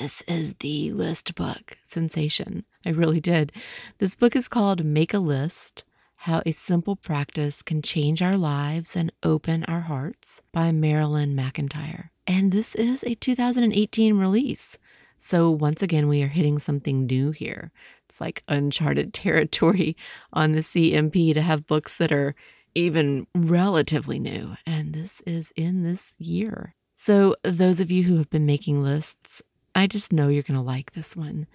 this 0.00 0.22
is 0.22 0.54
the 0.54 0.90
list 0.90 1.36
book 1.36 1.78
sensation. 1.84 2.64
I 2.84 2.90
really 2.90 3.20
did. 3.20 3.52
This 3.98 4.16
book 4.16 4.34
is 4.34 4.48
called 4.48 4.84
Make 4.84 5.14
a 5.14 5.20
List 5.20 5.84
How 6.16 6.42
a 6.44 6.50
Simple 6.50 6.96
Practice 6.96 7.62
Can 7.62 7.80
Change 7.80 8.20
Our 8.20 8.36
Lives 8.36 8.96
and 8.96 9.12
Open 9.22 9.62
Our 9.64 9.82
Hearts 9.82 10.42
by 10.52 10.72
Marilyn 10.72 11.36
McEntyre. 11.36 12.08
And 12.26 12.50
this 12.50 12.74
is 12.74 13.04
a 13.04 13.14
2018 13.14 14.18
release. 14.18 14.78
So, 15.16 15.48
once 15.48 15.80
again, 15.80 16.08
we 16.08 16.22
are 16.24 16.28
hitting 16.28 16.58
something 16.58 17.06
new 17.06 17.30
here. 17.30 17.70
It's 18.06 18.20
like 18.20 18.42
uncharted 18.48 19.14
territory 19.14 19.96
on 20.32 20.52
the 20.52 20.60
CMP 20.60 21.32
to 21.34 21.42
have 21.42 21.68
books 21.68 21.96
that 21.98 22.10
are 22.10 22.34
even 22.74 23.28
relatively 23.32 24.18
new. 24.18 24.56
And 24.66 24.92
this 24.92 25.20
is 25.24 25.52
in 25.54 25.84
this 25.84 26.16
year. 26.18 26.74
So, 26.94 27.34
those 27.42 27.80
of 27.80 27.90
you 27.90 28.04
who 28.04 28.18
have 28.18 28.30
been 28.30 28.46
making 28.46 28.82
lists, 28.82 29.42
I 29.74 29.86
just 29.88 30.12
know 30.12 30.28
you're 30.28 30.44
going 30.44 30.58
to 30.58 30.64
like 30.64 30.92
this 30.92 31.16
one. 31.16 31.46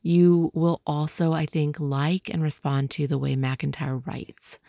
You 0.00 0.52
will 0.54 0.80
also, 0.86 1.32
I 1.32 1.46
think, 1.46 1.80
like 1.80 2.28
and 2.32 2.42
respond 2.42 2.90
to 2.92 3.08
the 3.08 3.18
way 3.18 3.34
McEntyre 3.34 4.06
writes. 4.06 4.60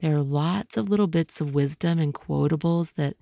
There 0.00 0.16
are 0.16 0.22
lots 0.22 0.78
of 0.78 0.88
little 0.88 1.06
bits 1.06 1.42
of 1.42 1.54
wisdom 1.54 1.98
and 1.98 2.14
quotables 2.14 2.94
that 2.94 3.16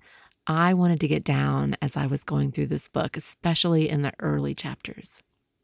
I 0.47 0.73
wanted 0.73 1.01
to 1.01 1.09
get 1.09 1.25
down 1.25 1.75
as 1.81 1.97
I 1.97 2.07
was 2.07 2.23
going 2.23 2.53
through 2.53 2.67
this 2.67 2.87
book, 2.87 3.17
especially 3.17 3.89
in 3.89 4.01
the 4.01 4.13
early 4.19 4.55
chapters. 4.55 5.21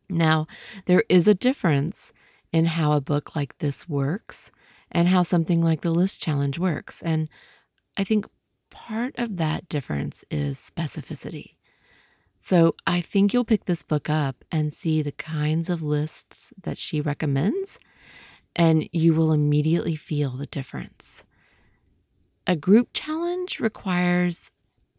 Now, 0.10 0.46
there 0.86 1.05
is 1.08 1.27
a 1.27 1.34
difference 1.34 2.12
in 2.51 2.65
how 2.65 2.91
a 2.91 3.01
book 3.01 3.36
like 3.36 3.58
this 3.60 3.88
works 3.88 4.51
and 4.91 5.08
how 5.08 5.24
something 5.24 5.62
like 5.62 5.82
the 5.82 5.91
list 5.91 6.22
challenge 6.22 6.60
works. 6.60 7.01
And 7.01 7.29
I 7.98 8.03
think 8.03 8.25
part 8.75 9.17
of 9.17 9.38
that 9.38 9.70
difference 9.70 10.25
is 10.29 10.60
specificity. 10.60 11.55
So 12.38 12.75
I 12.86 13.00
think 13.00 13.34
you'll 13.34 13.46
pick 13.46 13.65
this 13.65 13.84
book 13.84 14.10
up 14.10 14.44
and 14.51 14.74
see 14.74 15.01
the 15.01 15.13
kinds 15.13 15.70
of 15.70 15.82
lists 15.82 16.51
that 16.62 16.77
she 16.77 17.00
recommends, 17.00 17.79
and 18.53 18.89
you 18.91 19.13
will 19.13 19.32
immediately 19.32 19.96
feel 19.96 20.32
the 20.32 20.46
difference. 20.46 21.24
A 22.46 22.58
group 22.58 22.89
challenge 22.94 23.62
requires 23.62 24.51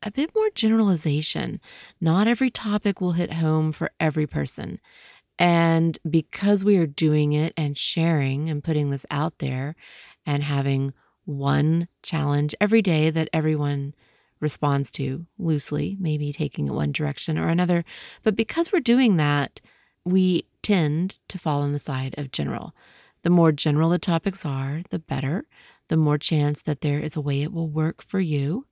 a 0.02 0.10
bit 0.10 0.34
more 0.34 0.48
generalization. 0.54 1.60
Not 2.00 2.26
every 2.26 2.50
topic 2.50 3.02
will 3.02 3.12
hit 3.12 3.34
home 3.34 3.72
for 3.72 3.90
every 4.00 4.26
person. 4.26 4.80
And 5.38 5.98
because 6.08 6.64
we 6.64 6.78
are 6.78 6.86
doing 6.86 7.34
it 7.34 7.52
and 7.58 7.76
sharing 7.76 8.48
and 8.48 8.64
putting 8.64 8.88
this 8.88 9.04
out 9.10 9.38
there 9.38 9.76
and 10.24 10.42
having 10.42 10.94
one 11.26 11.88
challenge 12.02 12.54
every 12.60 12.80
day 12.80 13.10
that 13.10 13.28
everyone 13.32 13.94
responds 14.40 14.90
to 14.92 15.26
loosely, 15.38 15.96
maybe 16.00 16.32
taking 16.32 16.66
it 16.66 16.72
one 16.72 16.92
direction 16.92 17.38
or 17.38 17.48
another. 17.48 17.84
But 18.22 18.36
because 18.36 18.72
we're 18.72 18.80
doing 18.80 19.16
that, 19.16 19.60
we 20.04 20.46
tend 20.62 21.18
to 21.28 21.38
fall 21.38 21.62
on 21.62 21.72
the 21.72 21.78
side 21.78 22.14
of 22.18 22.32
general. 22.32 22.74
The 23.22 23.30
more 23.30 23.52
general 23.52 23.90
the 23.90 23.98
topics 23.98 24.44
are, 24.44 24.82
the 24.90 24.98
better, 24.98 25.46
the 25.88 25.96
more 25.96 26.18
chance 26.18 26.62
that 26.62 26.80
there 26.80 27.00
is 27.00 27.16
a 27.16 27.20
way 27.20 27.42
it 27.42 27.52
will 27.52 27.68
work 27.68 28.02
for 28.02 28.20
you. 28.20 28.66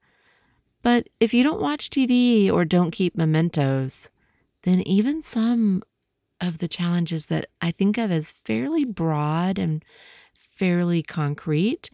But 0.82 1.08
if 1.18 1.32
you 1.32 1.42
don't 1.42 1.60
watch 1.60 1.90
TV 1.90 2.52
or 2.52 2.64
don't 2.64 2.90
keep 2.90 3.16
mementos, 3.16 4.10
then 4.62 4.80
even 4.82 5.22
some 5.22 5.82
of 6.40 6.58
the 6.58 6.68
challenges 6.68 7.26
that 7.26 7.46
I 7.60 7.70
think 7.70 7.96
of 7.96 8.10
as 8.10 8.32
fairly 8.32 8.84
broad 8.84 9.58
and 9.58 9.84
fairly 10.36 11.02
concrete 11.02 11.90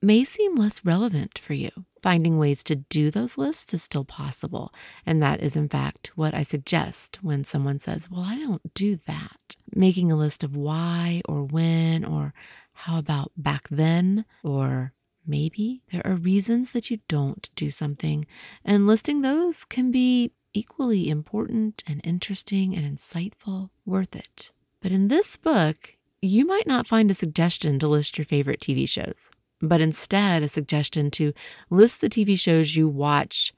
may 0.00 0.24
seem 0.24 0.54
less 0.54 0.84
relevant 0.84 1.38
for 1.38 1.54
you. 1.54 1.70
Finding 2.02 2.38
ways 2.38 2.62
to 2.64 2.76
do 2.76 3.10
those 3.10 3.36
lists 3.36 3.74
is 3.74 3.82
still 3.82 4.04
possible. 4.04 4.72
And 5.04 5.22
that 5.22 5.42
is, 5.42 5.56
in 5.56 5.68
fact, 5.68 6.12
what 6.14 6.34
I 6.34 6.42
suggest 6.42 7.18
when 7.22 7.42
someone 7.42 7.78
says, 7.78 8.10
Well, 8.10 8.20
I 8.20 8.36
don't 8.36 8.74
do 8.74 8.96
that. 8.96 9.56
Making 9.74 10.12
a 10.12 10.16
list 10.16 10.44
of 10.44 10.54
why 10.54 11.22
or 11.24 11.42
when 11.42 12.04
or 12.04 12.32
how 12.72 12.98
about 12.98 13.32
back 13.36 13.68
then 13.70 14.24
or 14.44 14.92
maybe 15.26 15.82
there 15.90 16.06
are 16.06 16.14
reasons 16.14 16.70
that 16.72 16.90
you 16.90 16.98
don't 17.08 17.50
do 17.56 17.70
something. 17.70 18.26
And 18.64 18.86
listing 18.86 19.22
those 19.22 19.64
can 19.64 19.90
be 19.90 20.30
equally 20.52 21.08
important 21.08 21.82
and 21.86 22.00
interesting 22.04 22.76
and 22.76 22.86
insightful, 22.86 23.70
worth 23.84 24.14
it. 24.14 24.52
But 24.80 24.92
in 24.92 25.08
this 25.08 25.36
book, 25.36 25.96
you 26.22 26.46
might 26.46 26.66
not 26.66 26.86
find 26.86 27.10
a 27.10 27.14
suggestion 27.14 27.78
to 27.78 27.88
list 27.88 28.16
your 28.16 28.24
favorite 28.24 28.60
TV 28.60 28.88
shows 28.88 29.30
but 29.60 29.80
instead 29.80 30.42
a 30.42 30.48
suggestion 30.48 31.10
to 31.12 31.32
list 31.70 32.00
the 32.00 32.08
TV 32.08 32.38
shows 32.38 32.76
you 32.76 32.88
watch 32.88 33.52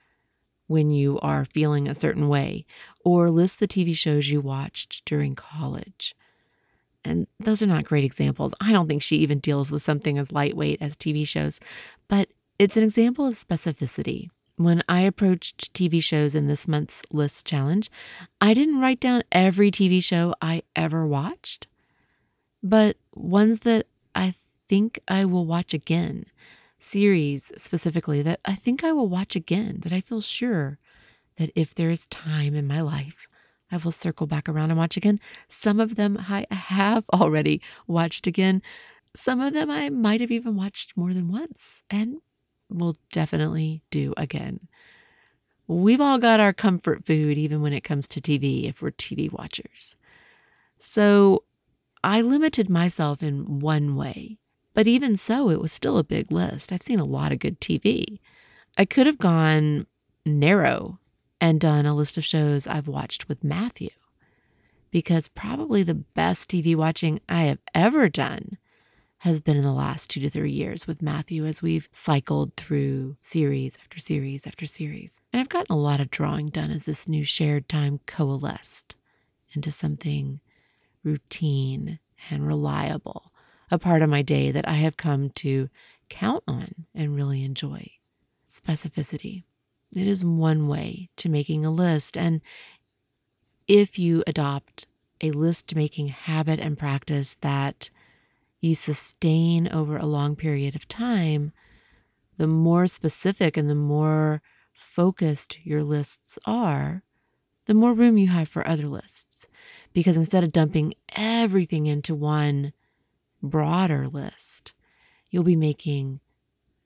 when 0.66 0.90
you 0.90 1.18
are 1.20 1.44
feeling 1.44 1.88
a 1.88 1.94
certain 1.94 2.28
way, 2.28 2.64
or 3.04 3.30
list 3.30 3.58
the 3.58 3.68
TV 3.68 3.96
shows 3.96 4.28
you 4.28 4.40
watched 4.40 5.04
during 5.04 5.34
college. 5.34 6.14
And 7.04 7.26
those 7.40 7.62
are 7.62 7.66
not 7.66 7.84
great 7.84 8.04
examples. 8.04 8.54
I 8.60 8.70
don't 8.72 8.86
think 8.86 9.02
she 9.02 9.16
even 9.16 9.38
deals 9.38 9.70
with 9.70 9.82
something 9.82 10.18
as 10.18 10.30
lightweight 10.30 10.82
as 10.82 10.94
TV 10.94 11.26
shows, 11.26 11.58
but 12.06 12.28
it's 12.58 12.76
an 12.76 12.82
example 12.82 13.26
of 13.26 13.34
specificity. 13.34 14.28
When 14.56 14.82
I 14.88 15.02
approached 15.02 15.72
TV 15.72 16.02
shows 16.02 16.34
in 16.34 16.48
this 16.48 16.66
month's 16.66 17.02
list 17.12 17.46
challenge, 17.46 17.88
I 18.40 18.52
didn't 18.52 18.80
write 18.80 19.00
down 19.00 19.22
every 19.30 19.70
TV 19.70 20.02
show 20.02 20.34
I 20.42 20.62
ever 20.74 21.06
watched, 21.06 21.68
but 22.62 22.96
ones 23.14 23.60
that 23.60 23.86
I 24.14 24.34
think 24.68 24.98
I 25.08 25.24
will 25.24 25.46
watch 25.46 25.74
again. 25.74 26.26
Series 26.78 27.50
specifically 27.56 28.22
that 28.22 28.40
I 28.44 28.54
think 28.54 28.84
I 28.84 28.92
will 28.92 29.08
watch 29.08 29.34
again, 29.34 29.80
that 29.80 29.92
I 29.92 30.00
feel 30.00 30.20
sure 30.20 30.78
that 31.36 31.50
if 31.54 31.74
there 31.74 31.90
is 31.90 32.06
time 32.06 32.54
in 32.54 32.66
my 32.66 32.80
life, 32.80 33.28
I 33.70 33.76
will 33.78 33.92
circle 33.92 34.26
back 34.26 34.48
around 34.48 34.70
and 34.70 34.78
watch 34.78 34.96
again. 34.96 35.20
Some 35.48 35.80
of 35.80 35.96
them 35.96 36.16
I 36.28 36.46
have 36.50 37.04
already 37.12 37.60
watched 37.86 38.26
again. 38.26 38.62
Some 39.14 39.40
of 39.40 39.54
them 39.54 39.70
I 39.70 39.88
might 39.88 40.20
have 40.20 40.30
even 40.30 40.56
watched 40.56 40.96
more 40.96 41.12
than 41.12 41.30
once 41.30 41.82
and 41.90 42.18
will 42.70 42.94
definitely 43.10 43.82
do 43.90 44.14
again. 44.16 44.68
We've 45.66 46.00
all 46.00 46.18
got 46.18 46.40
our 46.40 46.52
comfort 46.52 47.04
food, 47.04 47.36
even 47.36 47.60
when 47.60 47.72
it 47.72 47.84
comes 47.84 48.08
to 48.08 48.20
TV, 48.20 48.64
if 48.66 48.80
we're 48.80 48.90
TV 48.90 49.30
watchers. 49.30 49.96
So 50.78 51.44
I 52.02 52.22
limited 52.22 52.70
myself 52.70 53.22
in 53.22 53.58
one 53.58 53.96
way 53.96 54.38
but 54.78 54.86
even 54.86 55.16
so, 55.16 55.50
it 55.50 55.60
was 55.60 55.72
still 55.72 55.98
a 55.98 56.04
big 56.04 56.30
list. 56.30 56.70
I've 56.72 56.82
seen 56.82 57.00
a 57.00 57.04
lot 57.04 57.32
of 57.32 57.40
good 57.40 57.60
TV. 57.60 58.20
I 58.76 58.84
could 58.84 59.06
have 59.08 59.18
gone 59.18 59.88
narrow 60.24 61.00
and 61.40 61.60
done 61.60 61.84
a 61.84 61.96
list 61.96 62.16
of 62.16 62.24
shows 62.24 62.68
I've 62.68 62.86
watched 62.86 63.26
with 63.26 63.42
Matthew, 63.42 63.88
because 64.92 65.26
probably 65.26 65.82
the 65.82 65.96
best 65.96 66.48
TV 66.48 66.76
watching 66.76 67.18
I 67.28 67.46
have 67.46 67.58
ever 67.74 68.08
done 68.08 68.56
has 69.22 69.40
been 69.40 69.56
in 69.56 69.64
the 69.64 69.72
last 69.72 70.10
two 70.10 70.20
to 70.20 70.30
three 70.30 70.52
years 70.52 70.86
with 70.86 71.02
Matthew 71.02 71.44
as 71.44 71.60
we've 71.60 71.88
cycled 71.90 72.54
through 72.54 73.16
series 73.20 73.76
after 73.82 73.98
series 73.98 74.46
after 74.46 74.64
series. 74.64 75.20
And 75.32 75.40
I've 75.40 75.48
gotten 75.48 75.74
a 75.74 75.76
lot 75.76 75.98
of 75.98 76.08
drawing 76.08 76.50
done 76.50 76.70
as 76.70 76.84
this 76.84 77.08
new 77.08 77.24
shared 77.24 77.68
time 77.68 77.98
coalesced 78.06 78.94
into 79.54 79.72
something 79.72 80.38
routine 81.02 81.98
and 82.30 82.46
reliable 82.46 83.32
a 83.70 83.78
part 83.78 84.02
of 84.02 84.10
my 84.10 84.22
day 84.22 84.50
that 84.50 84.68
I 84.68 84.74
have 84.74 84.96
come 84.96 85.30
to 85.30 85.68
count 86.08 86.44
on 86.48 86.86
and 86.94 87.14
really 87.14 87.44
enjoy. 87.44 87.90
Specificity. 88.46 89.44
It 89.94 90.06
is 90.06 90.24
one 90.24 90.68
way 90.68 91.10
to 91.16 91.28
making 91.28 91.64
a 91.64 91.70
list. 91.70 92.16
And 92.16 92.40
if 93.66 93.98
you 93.98 94.22
adopt 94.26 94.86
a 95.20 95.30
list 95.30 95.74
making 95.74 96.08
habit 96.08 96.60
and 96.60 96.78
practice 96.78 97.34
that 97.40 97.90
you 98.60 98.74
sustain 98.74 99.68
over 99.68 99.96
a 99.96 100.06
long 100.06 100.36
period 100.36 100.74
of 100.74 100.88
time, 100.88 101.52
the 102.36 102.46
more 102.46 102.86
specific 102.86 103.56
and 103.56 103.68
the 103.68 103.74
more 103.74 104.42
focused 104.72 105.58
your 105.64 105.82
lists 105.82 106.38
are, 106.46 107.02
the 107.66 107.74
more 107.74 107.92
room 107.92 108.16
you 108.16 108.28
have 108.28 108.48
for 108.48 108.66
other 108.66 108.86
lists. 108.86 109.48
Because 109.92 110.16
instead 110.16 110.44
of 110.44 110.52
dumping 110.52 110.94
everything 111.14 111.86
into 111.86 112.14
one 112.14 112.72
broader 113.42 114.06
list, 114.06 114.72
you'll 115.30 115.44
be 115.44 115.56
making 115.56 116.20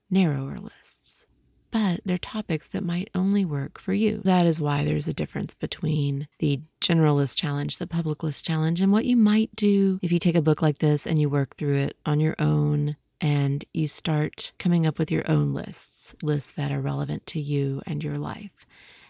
narrower 0.09 0.55
lists. 0.57 1.25
But 1.71 2.01
they're 2.05 2.19
topics 2.19 2.67
that 2.67 2.83
might 2.83 3.09
only 3.15 3.43
work 3.45 3.79
for 3.79 3.93
you. 3.93 4.21
That 4.23 4.45
is 4.45 4.61
why 4.61 4.85
there's 4.85 5.07
a 5.07 5.13
difference 5.13 5.55
between 5.55 6.27
the 6.37 6.61
general 6.81 7.15
list 7.15 7.37
challenge, 7.37 7.79
the 7.79 7.87
public 7.87 8.21
list 8.21 8.45
challenge, 8.45 8.79
and 8.79 8.91
what 8.91 9.05
you 9.05 9.17
might 9.17 9.55
do 9.55 9.99
if 10.03 10.11
you 10.11 10.19
take 10.19 10.35
a 10.35 10.41
book 10.41 10.61
like 10.61 10.77
this 10.77 11.07
and 11.07 11.17
you 11.17 11.29
work 11.29 11.55
through 11.55 11.77
it 11.77 11.97
on 12.05 12.19
your 12.19 12.35
own 12.37 12.95
and 13.19 13.65
you 13.73 13.87
start 13.87 14.51
coming 14.59 14.85
up 14.85 14.99
with 14.99 15.09
your 15.09 15.29
own 15.31 15.53
lists, 15.53 16.13
lists 16.21 16.51
that 16.51 16.71
are 16.71 16.81
relevant 16.81 17.25
to 17.25 17.39
you 17.39 17.81
and 17.87 18.03
your 18.03 18.17
life. 18.17 18.67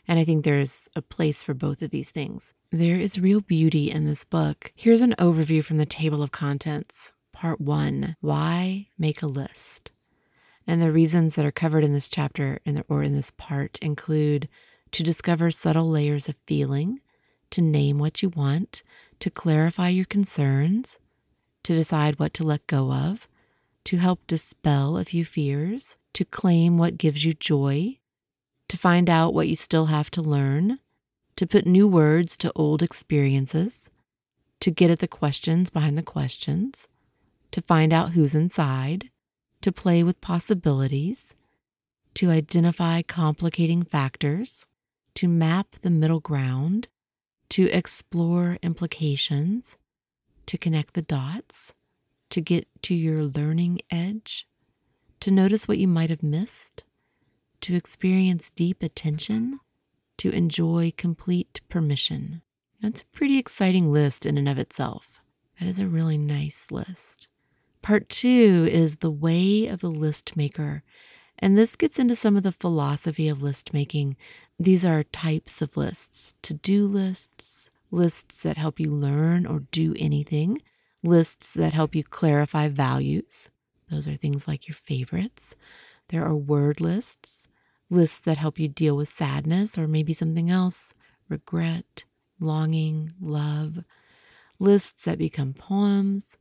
And 0.08 0.20
I 0.20 0.24
think 0.24 0.44
there's 0.44 0.88
a 0.96 1.02
place 1.02 1.44
for 1.44 1.54
both 1.54 1.82
of 1.82 1.90
these 1.90 2.12
things. 2.12 2.54
There 2.72 2.98
is 3.00 3.20
real 3.20 3.42
beauty 3.42 3.92
in 3.92 4.06
this 4.06 4.24
book. 4.24 4.72
Here's 4.76 5.02
an 5.02 5.16
overview 5.18 5.64
from 5.64 5.78
the 5.78 5.86
table 5.86 6.22
of 6.22 6.32
contents. 6.32 7.12
Part 7.44 7.60
one 7.60 8.16
Why 8.22 8.88
make 8.98 9.22
a 9.22 9.28
list? 9.28 9.92
And 10.66 10.82
the 10.82 10.94
reasons 10.94 11.36
that 11.36 11.46
are 11.46 11.52
covered 11.52 11.84
in 11.84 11.92
this 11.92 12.08
chapter 12.08 12.62
in 12.64 12.76
the, 12.76 12.86
or 12.88 13.04
in 13.04 13.16
this 13.16 13.32
part 13.32 13.78
include 13.82 14.48
to 14.92 15.04
discover 15.04 15.52
subtle 15.52 15.90
layers 15.90 16.30
of 16.30 16.38
feeling, 16.48 17.02
to 17.50 17.62
name 17.62 18.00
what 18.00 18.24
you 18.24 18.30
want, 18.30 18.82
to 19.20 19.30
clarify 19.30 19.90
your 19.90 20.06
concerns, 20.06 21.00
to 21.64 21.76
decide 21.76 22.18
what 22.18 22.34
to 22.36 22.46
let 22.46 22.66
go 22.66 22.94
of, 22.94 23.28
to 23.84 23.98
help 23.98 24.26
dispel 24.26 24.98
a 24.98 25.04
few 25.04 25.26
fears, 25.26 25.98
to 26.14 26.24
claim 26.24 26.78
what 26.78 26.98
gives 26.98 27.26
you 27.26 27.34
joy, 27.34 28.00
to 28.70 28.78
find 28.78 29.10
out 29.10 29.34
what 29.34 29.50
you 29.50 29.58
still 29.58 29.88
have 29.88 30.10
to 30.12 30.22
learn, 30.22 30.80
to 31.36 31.46
put 31.46 31.66
new 31.68 31.90
words 31.90 32.38
to 32.38 32.54
old 32.56 32.82
experiences, 32.82 33.90
to 34.62 34.72
get 34.72 34.90
at 34.90 35.00
the 35.00 35.10
questions 35.10 35.70
behind 35.70 35.98
the 35.98 36.04
questions, 36.04 36.88
to 37.53 37.62
find 37.62 37.93
out 37.93 38.12
who's 38.12 38.36
inside, 38.36 39.10
to 39.62 39.72
play 39.72 40.03
with 40.03 40.19
possibilities, 40.19 41.36
to 42.15 42.29
identify 42.29 43.01
complicating 43.03 43.83
factors, 43.83 44.65
to 45.13 45.27
map 45.27 45.75
the 45.81 45.91
middle 45.91 46.19
ground, 46.19 46.88
to 47.50 47.69
explore 47.69 48.57
implications, 48.63 49.77
to 50.48 50.57
connect 50.57 50.95
the 50.95 51.01
dots, 51.03 51.74
to 52.31 52.41
get 52.41 52.67
to 52.81 52.95
your 52.95 53.19
learning 53.19 53.79
edge, 53.91 54.48
to 55.19 55.29
notice 55.29 55.67
what 55.67 55.77
you 55.77 55.88
might 55.88 56.10
have 56.10 56.24
missed, 56.24 56.83
to 57.62 57.75
experience 57.75 58.50
deep 58.50 58.81
attention, 58.81 59.60
to 60.17 60.31
enjoy 60.31 60.91
complete 60.98 61.62
permission. 61.69 62.41
That's 62.81 63.01
a 63.01 63.15
pretty 63.17 63.38
exciting 63.38 63.93
list 63.93 64.25
in 64.25 64.39
and 64.39 64.50
of 64.50 64.57
itself. 64.57 65.22
That 65.60 65.69
is 65.69 65.79
a 65.79 65.88
really 65.88 66.17
nice 66.17 66.72
list. 66.72 67.27
Part 67.84 68.08
two 68.08 68.68
is 68.72 68.98
the 68.98 69.12
way 69.12 69.68
of 69.68 69.82
the 69.82 69.92
list 69.92 70.38
maker. 70.38 70.84
And 71.38 71.58
this 71.58 71.75
gets 71.75 72.00
into 72.00 72.16
some 72.16 72.38
of 72.38 72.44
the 72.44 72.54
philosophy 72.54 73.28
of 73.28 73.44
list 73.44 73.74
making. 73.74 74.16
These 74.58 74.86
are 74.86 75.04
types 75.04 75.62
of 75.62 75.75
lists 75.75 76.34
to 76.44 76.54
do 76.54 76.88
lists, 76.88 77.70
lists 77.92 78.42
that 78.44 78.56
help 78.56 78.80
you 78.80 78.90
learn 78.90 79.46
or 79.46 79.63
do 79.72 79.94
anything, 80.00 80.62
lists 81.04 81.54
that 81.56 81.74
help 81.74 81.94
you 81.94 82.06
clarify 82.06 82.70
values. 82.70 83.50
Those 83.92 84.08
are 84.08 84.16
things 84.16 84.48
like 84.48 84.66
your 84.66 84.75
favorites. 84.75 85.54
There 86.08 86.24
are 86.24 86.36
word 86.36 86.80
lists, 86.80 87.50
lists 87.90 88.20
that 88.20 88.38
help 88.38 88.58
you 88.58 88.70
deal 88.70 88.96
with 88.96 89.10
sadness 89.10 89.78
or 89.78 89.90
maybe 89.90 90.13
something 90.13 90.50
else, 90.50 90.94
regret, 91.28 92.06
longing, 92.40 93.12
love, 93.20 93.84
lists 94.58 95.04
that 95.04 95.18
become 95.18 95.54
poems, 95.54 96.38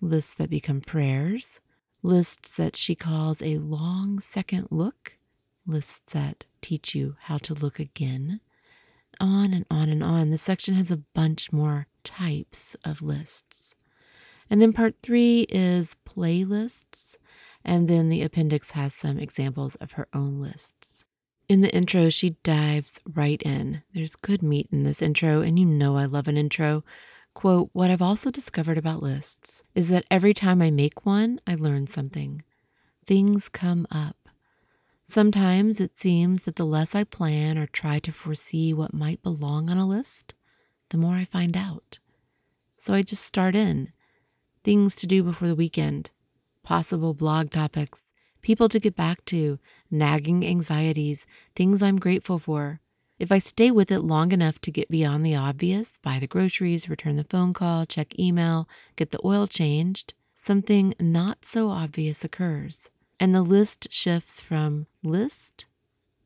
lists 0.00 0.34
that 0.34 0.50
become 0.50 0.80
prayers, 0.80 1.60
lists 2.02 2.56
that 2.56 2.76
she 2.76 2.94
calls 2.94 3.42
a 3.42 3.58
long 3.58 4.20
second 4.20 4.68
look, 4.70 5.18
lists 5.66 6.12
that 6.12 6.46
teach 6.60 6.94
you 6.94 7.16
how 7.22 7.38
to 7.38 7.54
look 7.54 7.78
again, 7.78 8.40
on 9.20 9.52
and 9.52 9.64
on 9.70 9.88
and 9.88 10.02
on. 10.02 10.30
This 10.30 10.42
section 10.42 10.74
has 10.74 10.90
a 10.90 10.98
bunch 10.98 11.52
more 11.52 11.86
types 12.04 12.76
of 12.84 13.02
lists. 13.02 13.74
And 14.48 14.62
then 14.62 14.72
part 14.72 14.96
three 15.02 15.46
is 15.48 15.96
playlists. 16.06 17.16
And 17.64 17.88
then 17.88 18.08
the 18.08 18.22
appendix 18.22 18.72
has 18.72 18.94
some 18.94 19.18
examples 19.18 19.74
of 19.76 19.92
her 19.92 20.06
own 20.12 20.40
lists. 20.40 21.04
In 21.48 21.60
the 21.60 21.74
intro, 21.74 22.10
she 22.10 22.30
dives 22.42 23.00
right 23.12 23.40
in. 23.42 23.82
There's 23.94 24.16
good 24.16 24.42
meat 24.42 24.68
in 24.72 24.82
this 24.82 25.00
intro, 25.00 25.42
and 25.42 25.58
you 25.58 25.64
know 25.64 25.96
I 25.96 26.04
love 26.04 26.26
an 26.26 26.36
intro. 26.36 26.82
Quote, 27.36 27.68
What 27.74 27.90
I've 27.90 28.00
also 28.00 28.30
discovered 28.30 28.78
about 28.78 29.02
lists 29.02 29.62
is 29.74 29.90
that 29.90 30.06
every 30.10 30.32
time 30.32 30.62
I 30.62 30.70
make 30.70 31.04
one, 31.04 31.38
I 31.46 31.54
learn 31.54 31.86
something. 31.86 32.42
Things 33.04 33.50
come 33.50 33.86
up. 33.90 34.30
Sometimes 35.04 35.78
it 35.78 35.98
seems 35.98 36.44
that 36.44 36.56
the 36.56 36.64
less 36.64 36.94
I 36.94 37.04
plan 37.04 37.58
or 37.58 37.66
try 37.66 37.98
to 37.98 38.10
foresee 38.10 38.72
what 38.72 38.94
might 38.94 39.22
belong 39.22 39.68
on 39.68 39.76
a 39.76 39.86
list, 39.86 40.34
the 40.88 40.96
more 40.96 41.16
I 41.16 41.26
find 41.26 41.58
out. 41.58 41.98
So 42.78 42.94
I 42.94 43.02
just 43.02 43.22
start 43.22 43.54
in 43.54 43.92
things 44.64 44.94
to 44.94 45.06
do 45.06 45.22
before 45.22 45.46
the 45.46 45.54
weekend, 45.54 46.12
possible 46.62 47.12
blog 47.12 47.50
topics, 47.50 48.14
people 48.40 48.70
to 48.70 48.80
get 48.80 48.96
back 48.96 49.22
to, 49.26 49.58
nagging 49.90 50.42
anxieties, 50.42 51.26
things 51.54 51.82
I'm 51.82 51.98
grateful 51.98 52.38
for. 52.38 52.80
If 53.18 53.32
I 53.32 53.38
stay 53.38 53.70
with 53.70 53.90
it 53.90 54.00
long 54.00 54.32
enough 54.32 54.60
to 54.60 54.70
get 54.70 54.90
beyond 54.90 55.24
the 55.24 55.34
obvious, 55.34 55.96
buy 55.98 56.18
the 56.18 56.26
groceries, 56.26 56.90
return 56.90 57.16
the 57.16 57.24
phone 57.24 57.54
call, 57.54 57.86
check 57.86 58.18
email, 58.18 58.68
get 58.94 59.10
the 59.10 59.20
oil 59.24 59.46
changed, 59.46 60.12
something 60.34 60.94
not 61.00 61.42
so 61.42 61.70
obvious 61.70 62.24
occurs. 62.24 62.90
And 63.18 63.34
the 63.34 63.40
list 63.40 63.90
shifts 63.90 64.42
from 64.42 64.86
list 65.02 65.64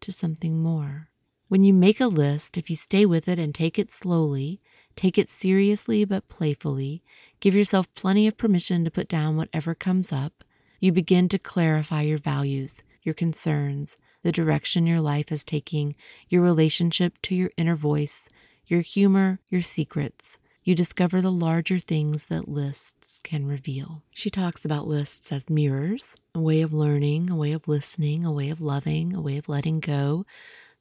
to 0.01 0.11
something 0.11 0.61
more. 0.61 1.11
When 1.47 1.63
you 1.63 1.73
make 1.73 2.01
a 2.01 2.09
list, 2.09 2.59
if 2.59 2.69
you 2.69 2.75
stay 2.75 3.07
with 3.07 3.29
it 3.29 3.39
and 3.39 3.55
take 3.55 3.79
it 3.79 3.91
slowly, 3.91 4.61
take 4.97 5.17
it 5.17 5.29
seriously 5.29 6.05
but 6.05 6.29
playfully, 6.29 7.05
give 7.39 7.55
yourself 7.55 7.93
plenty 7.95 8.27
of 8.27 8.37
permission 8.37 8.85
to 8.85 8.91
put 8.91 9.09
down 9.09 9.37
whatever 9.37 9.77
comes 9.77 10.13
up, 10.13 10.43
you 10.81 10.91
begin 10.91 11.29
to 11.29 11.39
clarify 11.39 12.03
your 12.03 12.19
values, 12.19 12.83
your 13.03 13.15
concerns, 13.15 13.97
the 14.23 14.33
direction 14.33 14.87
your 14.87 15.01
life 15.01 15.33
is 15.33 15.45
taking, 15.45 15.95
your 16.29 16.43
relationship 16.43 17.21
to 17.23 17.35
your 17.35 17.51
inner 17.57 17.77
voice, 17.77 18.29
your 18.67 18.81
humor, 18.81 19.41
your 19.49 19.63
secrets. 19.63 20.39
You 20.63 20.75
discover 20.75 21.23
the 21.23 21.33
larger 21.33 21.79
things 21.79 22.27
that 22.27 22.49
lists 22.49 23.21
can 23.25 23.47
reveal. 23.47 24.03
She 24.11 24.29
talks 24.29 24.65
about 24.65 24.87
lists 24.87 25.33
as 25.33 25.49
mirrors, 25.49 26.17
a 26.35 26.41
way 26.41 26.61
of 26.61 26.75
learning, 26.75 27.31
a 27.31 27.37
way 27.37 27.53
of 27.53 27.67
listening, 27.67 28.25
a 28.27 28.33
way 28.33 28.51
of 28.51 28.61
loving, 28.61 29.15
a 29.15 29.21
way 29.23 29.39
of 29.39 29.49
letting 29.49 29.81
go. 29.81 30.27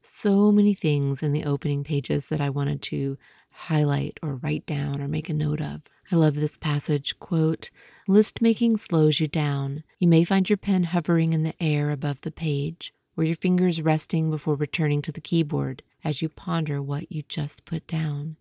So 0.02 0.52
many 0.52 0.74
things 0.74 1.24
in 1.24 1.32
the 1.32 1.46
opening 1.46 1.84
pages 1.84 2.28
that 2.28 2.42
I 2.42 2.50
wanted 2.50 2.82
to 2.84 3.18
highlight 3.52 4.20
or 4.22 4.36
write 4.36 4.66
down 4.66 5.02
or 5.02 5.08
make 5.08 5.30
a 5.30 5.34
note 5.34 5.62
of. 5.62 5.82
I 6.12 6.16
love 6.16 6.36
this 6.36 6.58
passage. 6.58 7.20
Quote, 7.20 7.70
List 8.08 8.42
making 8.42 8.78
slows 8.78 9.20
you 9.20 9.28
down. 9.28 9.84
You 10.00 10.08
may 10.08 10.24
find 10.24 10.50
your 10.50 10.58
pen 10.58 10.86
hovering 10.86 11.34
in 11.34 11.44
the 11.44 11.54
air 11.62 11.92
above 11.92 12.22
the 12.22 12.32
page, 12.32 12.94
or 13.20 13.24
your 13.24 13.36
fingers 13.36 13.82
resting 13.82 14.30
before 14.30 14.56
returning 14.56 15.02
to 15.02 15.12
the 15.12 15.20
keyboard 15.20 15.84
as 16.06 16.22
you 16.22 16.30
ponder 16.30 16.82
what 16.82 17.12
you 17.12 17.22
just 17.24 17.66
put 17.66 17.86
down. 17.86 18.38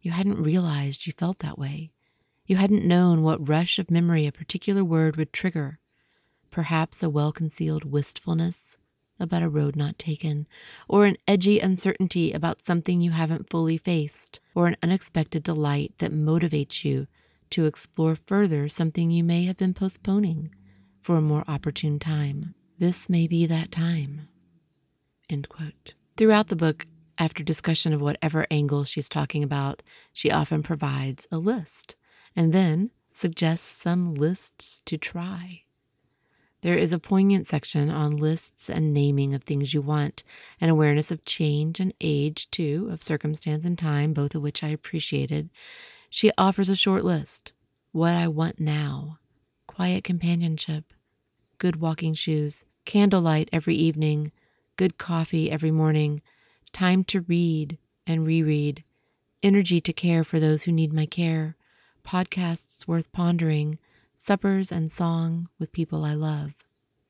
You 0.00 0.12
hadn't 0.12 0.42
realized 0.42 1.06
you 1.06 1.12
felt 1.12 1.40
that 1.40 1.58
way. 1.58 1.90
You 2.46 2.56
hadn't 2.56 2.86
known 2.86 3.22
what 3.22 3.46
rush 3.46 3.78
of 3.78 3.90
memory 3.90 4.26
a 4.26 4.32
particular 4.32 4.82
word 4.82 5.16
would 5.16 5.34
trigger. 5.34 5.78
Perhaps 6.50 7.02
a 7.02 7.10
well 7.10 7.32
concealed 7.32 7.84
wistfulness 7.84 8.78
about 9.20 9.42
a 9.42 9.48
road 9.50 9.76
not 9.76 9.98
taken, 9.98 10.48
or 10.88 11.04
an 11.04 11.18
edgy 11.28 11.60
uncertainty 11.60 12.32
about 12.32 12.64
something 12.64 13.02
you 13.02 13.10
haven't 13.10 13.50
fully 13.50 13.76
faced, 13.76 14.40
or 14.54 14.66
an 14.66 14.76
unexpected 14.82 15.42
delight 15.42 15.92
that 15.98 16.14
motivates 16.14 16.82
you 16.82 17.06
to 17.50 17.66
explore 17.66 18.14
further 18.14 18.70
something 18.70 19.10
you 19.10 19.22
may 19.22 19.44
have 19.44 19.58
been 19.58 19.74
postponing 19.74 20.50
for 21.02 21.16
a 21.16 21.20
more 21.20 21.44
opportune 21.46 21.98
time. 21.98 22.54
This 22.84 23.08
may 23.08 23.26
be 23.26 23.46
that 23.46 23.70
time. 23.70 24.28
End 25.30 25.48
quote. 25.48 25.94
Throughout 26.18 26.48
the 26.48 26.54
book, 26.54 26.86
after 27.16 27.42
discussion 27.42 27.94
of 27.94 28.02
whatever 28.02 28.46
angle 28.50 28.84
she's 28.84 29.08
talking 29.08 29.42
about, 29.42 29.82
she 30.12 30.30
often 30.30 30.62
provides 30.62 31.26
a 31.32 31.38
list 31.38 31.96
and 32.36 32.52
then 32.52 32.90
suggests 33.08 33.66
some 33.66 34.10
lists 34.10 34.82
to 34.84 34.98
try. 34.98 35.62
There 36.60 36.76
is 36.76 36.92
a 36.92 36.98
poignant 36.98 37.46
section 37.46 37.88
on 37.88 38.18
lists 38.18 38.68
and 38.68 38.92
naming 38.92 39.32
of 39.32 39.44
things 39.44 39.72
you 39.72 39.80
want, 39.80 40.22
and 40.60 40.70
awareness 40.70 41.10
of 41.10 41.24
change 41.24 41.80
and 41.80 41.94
age, 42.02 42.50
too, 42.50 42.90
of 42.92 43.02
circumstance 43.02 43.64
and 43.64 43.78
time, 43.78 44.12
both 44.12 44.34
of 44.34 44.42
which 44.42 44.62
I 44.62 44.68
appreciated. 44.68 45.48
She 46.10 46.32
offers 46.36 46.68
a 46.68 46.76
short 46.76 47.02
list 47.02 47.54
what 47.92 48.12
I 48.12 48.28
want 48.28 48.60
now, 48.60 49.20
quiet 49.66 50.04
companionship, 50.04 50.92
good 51.56 51.76
walking 51.76 52.12
shoes, 52.12 52.66
candlelight 52.84 53.48
every 53.52 53.74
evening, 53.74 54.32
good 54.76 54.98
coffee 54.98 55.50
every 55.50 55.70
morning, 55.70 56.22
time 56.72 57.04
to 57.04 57.20
read 57.22 57.78
and 58.06 58.26
reread, 58.26 58.84
energy 59.42 59.80
to 59.80 59.92
care 59.92 60.24
for 60.24 60.40
those 60.40 60.64
who 60.64 60.72
need 60.72 60.92
my 60.92 61.06
care, 61.06 61.56
podcasts 62.04 62.86
worth 62.86 63.12
pondering, 63.12 63.78
suppers 64.16 64.70
and 64.70 64.90
song 64.90 65.48
with 65.58 65.72
people 65.72 66.04
I 66.04 66.14
love. 66.14 66.54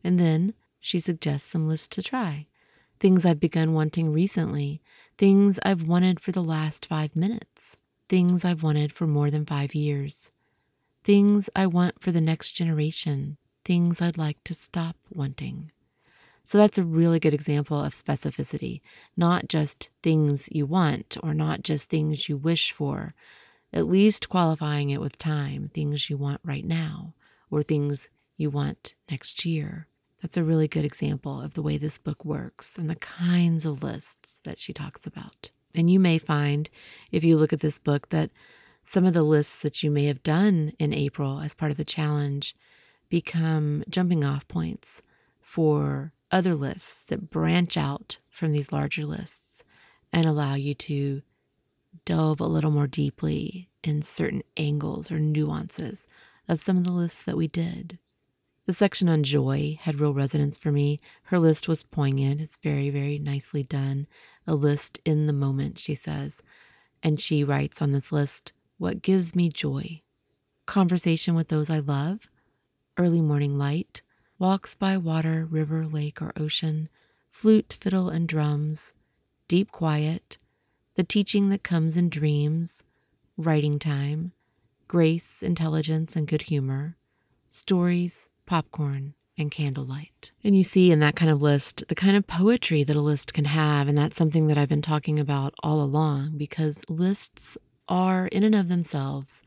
And 0.03 0.19
then 0.19 0.55
she 0.81 1.01
suggests 1.01 1.49
some 1.49 1.67
lists 1.67 1.89
to 1.89 2.03
try 2.03 2.47
things 3.01 3.27
I've 3.27 3.41
begun 3.41 3.75
wanting 3.75 4.13
recently, 4.13 4.81
things 5.19 5.59
I've 5.63 5.83
wanted 5.83 6.21
for 6.21 6.33
the 6.33 6.43
last 6.43 6.87
five 6.87 7.15
minutes, 7.15 7.77
things 8.09 8.45
I've 8.45 8.63
wanted 8.63 8.93
for 8.93 9.07
more 9.07 9.31
than 9.31 9.45
five 9.45 9.75
years, 9.75 10.33
things 11.03 11.51
I 11.55 11.67
want 11.67 12.01
for 12.01 12.13
the 12.13 12.21
next 12.21 12.53
generation, 12.53 13.37
things 13.65 14.01
I'd 14.01 14.19
like 14.19 14.43
to 14.45 14.55
stop 14.55 14.97
wanting. 15.11 15.71
So 16.45 16.59
that's 16.59 16.77
a 16.77 16.85
really 16.85 17.19
good 17.19 17.33
example 17.33 17.83
of 17.83 17.95
specificity, 17.95 18.83
not 19.17 19.49
just 19.49 19.89
things 20.03 20.49
you 20.53 20.67
want 20.67 21.17
or 21.23 21.33
not 21.33 21.63
just 21.63 21.89
things 21.89 22.29
you 22.29 22.37
wish 22.37 22.71
for, 22.73 23.15
at 23.73 23.87
least 23.87 24.29
qualifying 24.29 24.91
it 24.91 25.01
with 25.01 25.19
time, 25.19 25.71
things 25.73 26.11
you 26.11 26.19
want 26.19 26.41
right 26.45 26.65
now 26.65 27.15
or 27.51 27.63
things 27.63 28.11
you 28.37 28.51
want 28.51 28.95
next 29.11 29.47
year. 29.47 29.89
That's 30.21 30.37
a 30.37 30.45
really 30.45 30.69
good 30.69 30.85
example 30.85 31.41
of 31.41 31.55
the 31.55 31.63
way 31.63 31.79
this 31.79 31.99
book 31.99 32.25
works 32.25 32.77
and 32.77 32.89
the 32.89 32.97
kinds 32.97 33.65
of 33.65 33.83
lists 33.83 34.41
that 34.45 34.59
she 34.59 34.73
talks 34.73 35.07
about. 35.07 35.51
And 35.75 35.91
you 35.91 35.99
may 35.99 36.19
find, 36.19 36.69
if 37.11 37.25
you 37.25 37.37
look 37.37 37.53
at 37.53 37.61
this 37.61 37.79
book, 37.79 38.11
that 38.11 38.31
some 38.83 39.07
of 39.07 39.15
the 39.15 39.23
lists 39.23 39.61
that 39.63 39.83
you 39.83 39.91
may 39.91 40.05
have 40.05 40.23
done 40.23 40.73
in 40.79 40.93
April 40.93 41.41
as 41.41 41.55
part 41.55 41.71
of 41.71 41.79
the 41.79 41.85
challenge 41.85 42.55
become 43.09 43.85
jumping 43.89 44.25
off 44.25 44.47
points 44.49 45.03
for 45.41 46.13
other 46.31 46.55
lists 46.55 47.05
that 47.07 47.31
branch 47.31 47.77
out 47.77 48.19
from 48.29 48.53
these 48.53 48.73
larger 48.73 49.05
lists 49.05 49.63
and 50.13 50.27
allow 50.27 50.55
you 50.55 50.75
to 50.75 51.23
delve 52.05 52.41
a 52.41 52.47
little 52.47 52.71
more 52.71 52.87
deeply 52.87 53.69
in 53.83 54.03
certain 54.03 54.43
angles 54.57 55.13
or 55.13 55.19
nuances 55.19 56.09
of 56.49 56.61
some 56.61 56.77
of 56.77 56.85
the 56.85 56.93
lists 56.93 57.23
that 57.25 57.37
we 57.37 57.47
did. 57.47 57.99
The 58.67 58.73
section 58.73 59.09
on 59.09 59.23
joy 59.23 59.79
had 59.81 60.01
real 60.01 60.15
resonance 60.15 60.57
for 60.57 60.73
me. 60.73 60.99
Her 61.25 61.39
list 61.39 61.69
was 61.69 61.83
poignant. 61.83 62.41
It's 62.41 62.57
very, 62.57 62.89
very 62.89 63.19
nicely 63.19 63.63
done. 63.63 64.07
A 64.47 64.55
list 64.55 65.01
in 65.05 65.27
the 65.27 65.35
moment, 65.35 65.79
she 65.79 65.95
says. 65.95 66.43
And 67.03 67.21
she 67.21 67.45
writes 67.45 67.83
on 67.83 67.93
this 67.93 68.11
list 68.11 68.53
what 68.79 69.03
gives 69.03 69.35
me 69.35 69.51
joy 69.51 70.01
conversation 70.67 71.35
with 71.35 71.49
those 71.49 71.71
I 71.71 71.79
love, 71.81 72.29
early 72.97 73.21
morning 73.21 73.59
light, 73.59 74.03
walks 74.39 74.75
by 74.75 74.97
water, 74.97 75.47
river, 75.51 75.85
lake, 75.85 76.21
or 76.21 76.33
ocean, 76.37 76.89
flute, 77.31 77.77
fiddle, 77.81 78.09
and 78.09 78.29
drums, 78.29 78.95
deep 79.49 79.71
quiet, 79.71 80.39
the 80.95 81.05
teaching 81.05 81.49
that 81.49 81.63
comes 81.63 81.97
in 81.97 82.09
dreams, 82.09 82.85
writing 83.37 83.79
time, 83.79 84.33
grace, 84.87 85.43
intelligence, 85.43 86.15
and 86.15 86.29
good 86.29 86.43
humor, 86.43 86.97
stories, 87.51 88.31
popcorn, 88.47 89.15
and 89.37 89.51
candlelight. 89.51 90.33
And 90.45 90.57
you 90.57 90.63
see 90.63 90.93
in 90.93 91.01
that 91.01 91.17
kind 91.17 91.31
of 91.31 91.43
list 91.43 91.85
the 91.89 91.95
kind 91.95 92.17
of 92.17 92.27
poetry 92.27 92.85
that 92.85 92.97
a 92.97 93.01
list 93.01 93.35
can 93.35 93.47
have. 93.47 93.89
And 93.89 93.99
that's 93.99 94.17
something 94.17 94.47
that 94.47 94.59
I've 94.59 94.69
been 94.69 94.83
talking 94.83 95.19
about 95.19 95.55
all 95.63 95.83
along 95.83 96.37
because 96.37 96.85
lists 96.89 97.59
are, 97.89 98.29
in 98.29 98.45
and 98.45 98.55
of 98.55 98.69
themselves, 98.69 99.43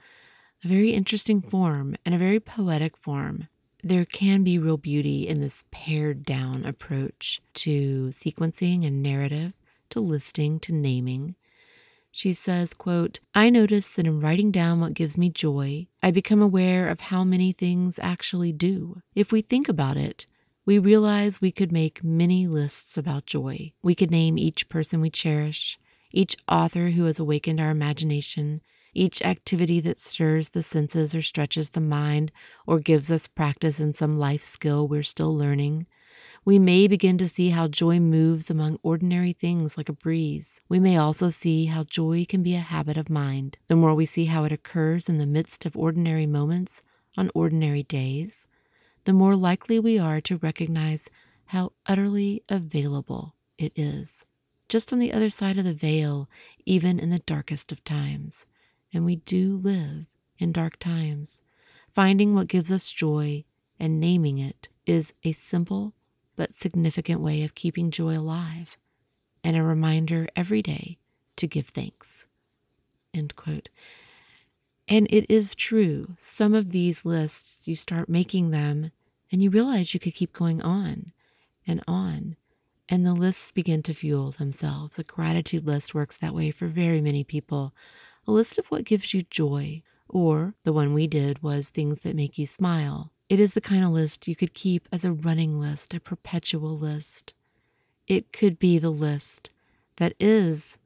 a 0.63 0.67
very 0.67 0.91
interesting 0.91 1.41
form 1.41 1.95
and 2.05 2.15
a 2.15 2.17
very 2.17 2.39
poetic 2.39 2.97
form. 2.97 3.47
There 3.83 4.05
can 4.05 4.43
be 4.43 4.57
real 4.57 4.77
beauty 4.77 5.27
in 5.27 5.39
this 5.39 5.63
pared 5.71 6.23
down 6.23 6.65
approach 6.65 7.41
to 7.55 8.07
sequencing 8.07 8.85
and 8.85 9.03
narrative, 9.03 9.59
to 9.91 9.99
listing, 9.99 10.59
to 10.61 10.73
naming. 10.73 11.35
She 12.11 12.33
says, 12.33 12.73
quote, 12.73 13.19
I 13.35 13.51
notice 13.51 13.89
that 13.89 14.07
in 14.07 14.19
writing 14.19 14.49
down 14.49 14.79
what 14.79 14.95
gives 14.95 15.17
me 15.17 15.29
joy, 15.29 15.87
I 16.01 16.09
become 16.09 16.41
aware 16.41 16.87
of 16.87 16.99
how 16.99 17.23
many 17.23 17.51
things 17.51 17.99
actually 17.99 18.51
do. 18.51 19.01
If 19.13 19.31
we 19.31 19.41
think 19.41 19.69
about 19.69 19.97
it, 19.97 20.25
we 20.65 20.79
realize 20.79 21.39
we 21.39 21.51
could 21.51 21.71
make 21.71 22.03
many 22.03 22.47
lists 22.47 22.97
about 22.97 23.27
joy. 23.27 23.71
We 23.83 23.93
could 23.93 24.11
name 24.11 24.37
each 24.37 24.67
person 24.67 24.99
we 24.99 25.11
cherish, 25.11 25.77
each 26.11 26.35
author 26.49 26.89
who 26.89 27.05
has 27.05 27.19
awakened 27.19 27.61
our 27.61 27.69
imagination, 27.69 28.61
each 28.97 29.21
activity 29.21 29.79
that 29.81 29.99
stirs 29.99 30.49
the 30.49 30.63
senses 30.63 31.13
or 31.13 31.21
stretches 31.21 31.69
the 31.69 31.81
mind 31.81 32.31
or 32.65 32.79
gives 32.79 33.11
us 33.11 33.27
practice 33.27 33.79
in 33.79 33.93
some 33.93 34.17
life 34.17 34.43
skill 34.43 34.87
we're 34.87 35.03
still 35.03 35.35
learning. 35.35 35.87
We 36.43 36.59
may 36.59 36.87
begin 36.87 37.17
to 37.19 37.27
see 37.27 37.49
how 37.49 37.67
joy 37.67 37.99
moves 37.99 38.49
among 38.49 38.79
ordinary 38.81 39.33
things 39.33 39.77
like 39.77 39.89
a 39.89 39.93
breeze. 39.93 40.61
We 40.69 40.79
may 40.79 40.97
also 40.97 41.29
see 41.29 41.65
how 41.65 41.83
joy 41.83 42.25
can 42.27 42.41
be 42.41 42.55
a 42.55 42.59
habit 42.59 42.97
of 42.97 43.09
mind. 43.09 43.57
The 43.67 43.75
more 43.75 43.93
we 43.93 44.05
see 44.05 44.25
how 44.25 44.45
it 44.45 44.51
occurs 44.51 45.09
in 45.09 45.17
the 45.17 45.25
midst 45.25 45.65
of 45.65 45.77
ordinary 45.77 46.25
moments 46.25 46.81
on 47.17 47.31
ordinary 47.35 47.83
days, 47.83 48.47
the 49.03 49.13
more 49.13 49.35
likely 49.35 49.79
we 49.79 49.99
are 49.99 50.21
to 50.21 50.37
recognize 50.37 51.09
how 51.47 51.73
utterly 51.85 52.43
available 52.49 53.35
it 53.57 53.73
is. 53.75 54.25
Just 54.69 54.91
on 54.91 54.99
the 54.99 55.13
other 55.13 55.29
side 55.29 55.57
of 55.57 55.63
the 55.65 55.73
veil, 55.73 56.29
even 56.65 56.99
in 56.99 57.09
the 57.09 57.19
darkest 57.19 57.71
of 57.71 57.83
times. 57.83 58.45
And 58.93 59.05
we 59.05 59.17
do 59.17 59.57
live 59.57 60.05
in 60.39 60.51
dark 60.51 60.77
times. 60.79 61.41
Finding 61.91 62.33
what 62.33 62.47
gives 62.47 62.71
us 62.71 62.91
joy 62.91 63.43
and 63.79 63.99
naming 63.99 64.37
it 64.37 64.69
is 64.85 65.13
a 65.23 65.31
simple 65.31 65.93
but 66.35 66.53
significant 66.53 67.21
way 67.21 67.43
of 67.43 67.55
keeping 67.55 67.91
joy 67.91 68.17
alive 68.17 68.77
and 69.43 69.55
a 69.55 69.63
reminder 69.63 70.27
every 70.35 70.61
day 70.61 70.97
to 71.35 71.47
give 71.47 71.67
thanks. 71.67 72.27
End 73.13 73.35
quote. 73.35 73.69
And 74.87 75.07
it 75.09 75.25
is 75.29 75.55
true. 75.55 76.13
Some 76.17 76.53
of 76.53 76.71
these 76.71 77.03
lists, 77.03 77.67
you 77.67 77.75
start 77.75 78.07
making 78.07 78.51
them 78.51 78.91
and 79.31 79.41
you 79.41 79.49
realize 79.49 79.93
you 79.93 79.99
could 79.99 80.15
keep 80.15 80.33
going 80.33 80.61
on 80.61 81.11
and 81.65 81.83
on. 81.87 82.37
And 82.89 83.05
the 83.05 83.13
lists 83.13 83.51
begin 83.51 83.83
to 83.83 83.93
fuel 83.93 84.31
themselves. 84.31 84.97
A 84.97 85.03
gratitude 85.03 85.65
list 85.65 85.93
works 85.93 86.15
that 86.17 86.33
way 86.33 86.51
for 86.51 86.67
very 86.67 87.01
many 87.01 87.25
people. 87.25 87.73
A 88.27 88.31
list 88.31 88.57
of 88.57 88.67
what 88.67 88.83
gives 88.83 89.13
you 89.13 89.21
joy, 89.21 89.83
or 90.09 90.55
the 90.63 90.73
one 90.73 90.93
we 90.93 91.07
did 91.07 91.41
was 91.41 91.69
things 91.69 92.01
that 92.01 92.15
make 92.15 92.37
you 92.37 92.45
smile, 92.45 93.13
it 93.29 93.39
is 93.39 93.53
the 93.53 93.61
kind 93.61 93.85
of 93.85 93.91
list 93.91 94.27
you 94.27 94.35
could 94.35 94.53
keep 94.53 94.87
as 94.91 95.05
a 95.05 95.13
running 95.13 95.59
list, 95.59 95.93
a 95.93 95.99
perpetual 95.99 96.77
list. 96.77 97.33
It 98.05 98.33
could 98.33 98.59
be 98.59 98.79
the 98.79 98.89
list 98.89 99.49
that 99.97 100.13
is 100.19 100.77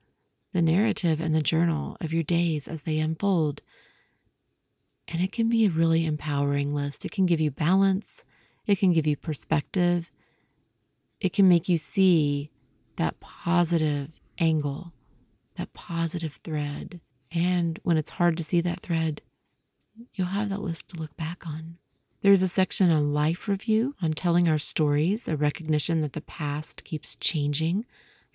the 0.54 0.62
narrative 0.62 1.20
and 1.20 1.34
the 1.34 1.42
journal 1.42 1.98
of 2.00 2.14
your 2.14 2.24
days 2.24 2.68
as 2.68 2.84
they 2.84 3.00
unfold. 3.00 3.62
And 5.08 5.22
it 5.22 5.32
can 5.32 5.50
be 5.50 5.66
a 5.66 5.70
really 5.70 6.06
empowering 6.06 6.74
list. 6.74 7.06
It 7.06 7.12
can 7.12 7.26
give 7.26 7.42
you 7.42 7.52
balance, 7.52 8.24
it 8.66 8.78
can 8.80 8.94
give 8.94 9.08
you 9.08 9.18
perspective, 9.18 10.12
it 11.20 11.34
can 11.34 11.48
make 11.48 11.70
you 11.70 11.78
see 11.78 12.52
that 12.98 13.20
positive 13.20 14.22
angle, 14.40 14.94
that 15.56 15.74
positive 15.74 16.40
thread. 16.44 17.02
And 17.34 17.80
when 17.84 17.98
it's 17.98 18.12
hard 18.12 18.38
to 18.38 18.44
see 18.44 18.62
that 18.62 18.82
thread, 18.82 19.22
you'll 20.14 20.28
have 20.28 20.50
that 20.50 20.62
list 20.62 20.90
to 20.90 20.98
look 20.98 21.16
back 21.16 21.48
on. 21.48 21.78
There's 22.22 22.44
a 22.44 22.48
section 22.48 22.92
on 22.92 23.14
life 23.14 23.48
review, 23.48 23.96
on 24.02 24.14
telling 24.14 24.48
our 24.48 24.60
stories, 24.60 25.28
a 25.28 25.36
recognition 25.36 26.02
that 26.02 26.14
the 26.14 26.22
past 26.22 26.84
keeps 26.84 27.16
changing. 27.16 27.86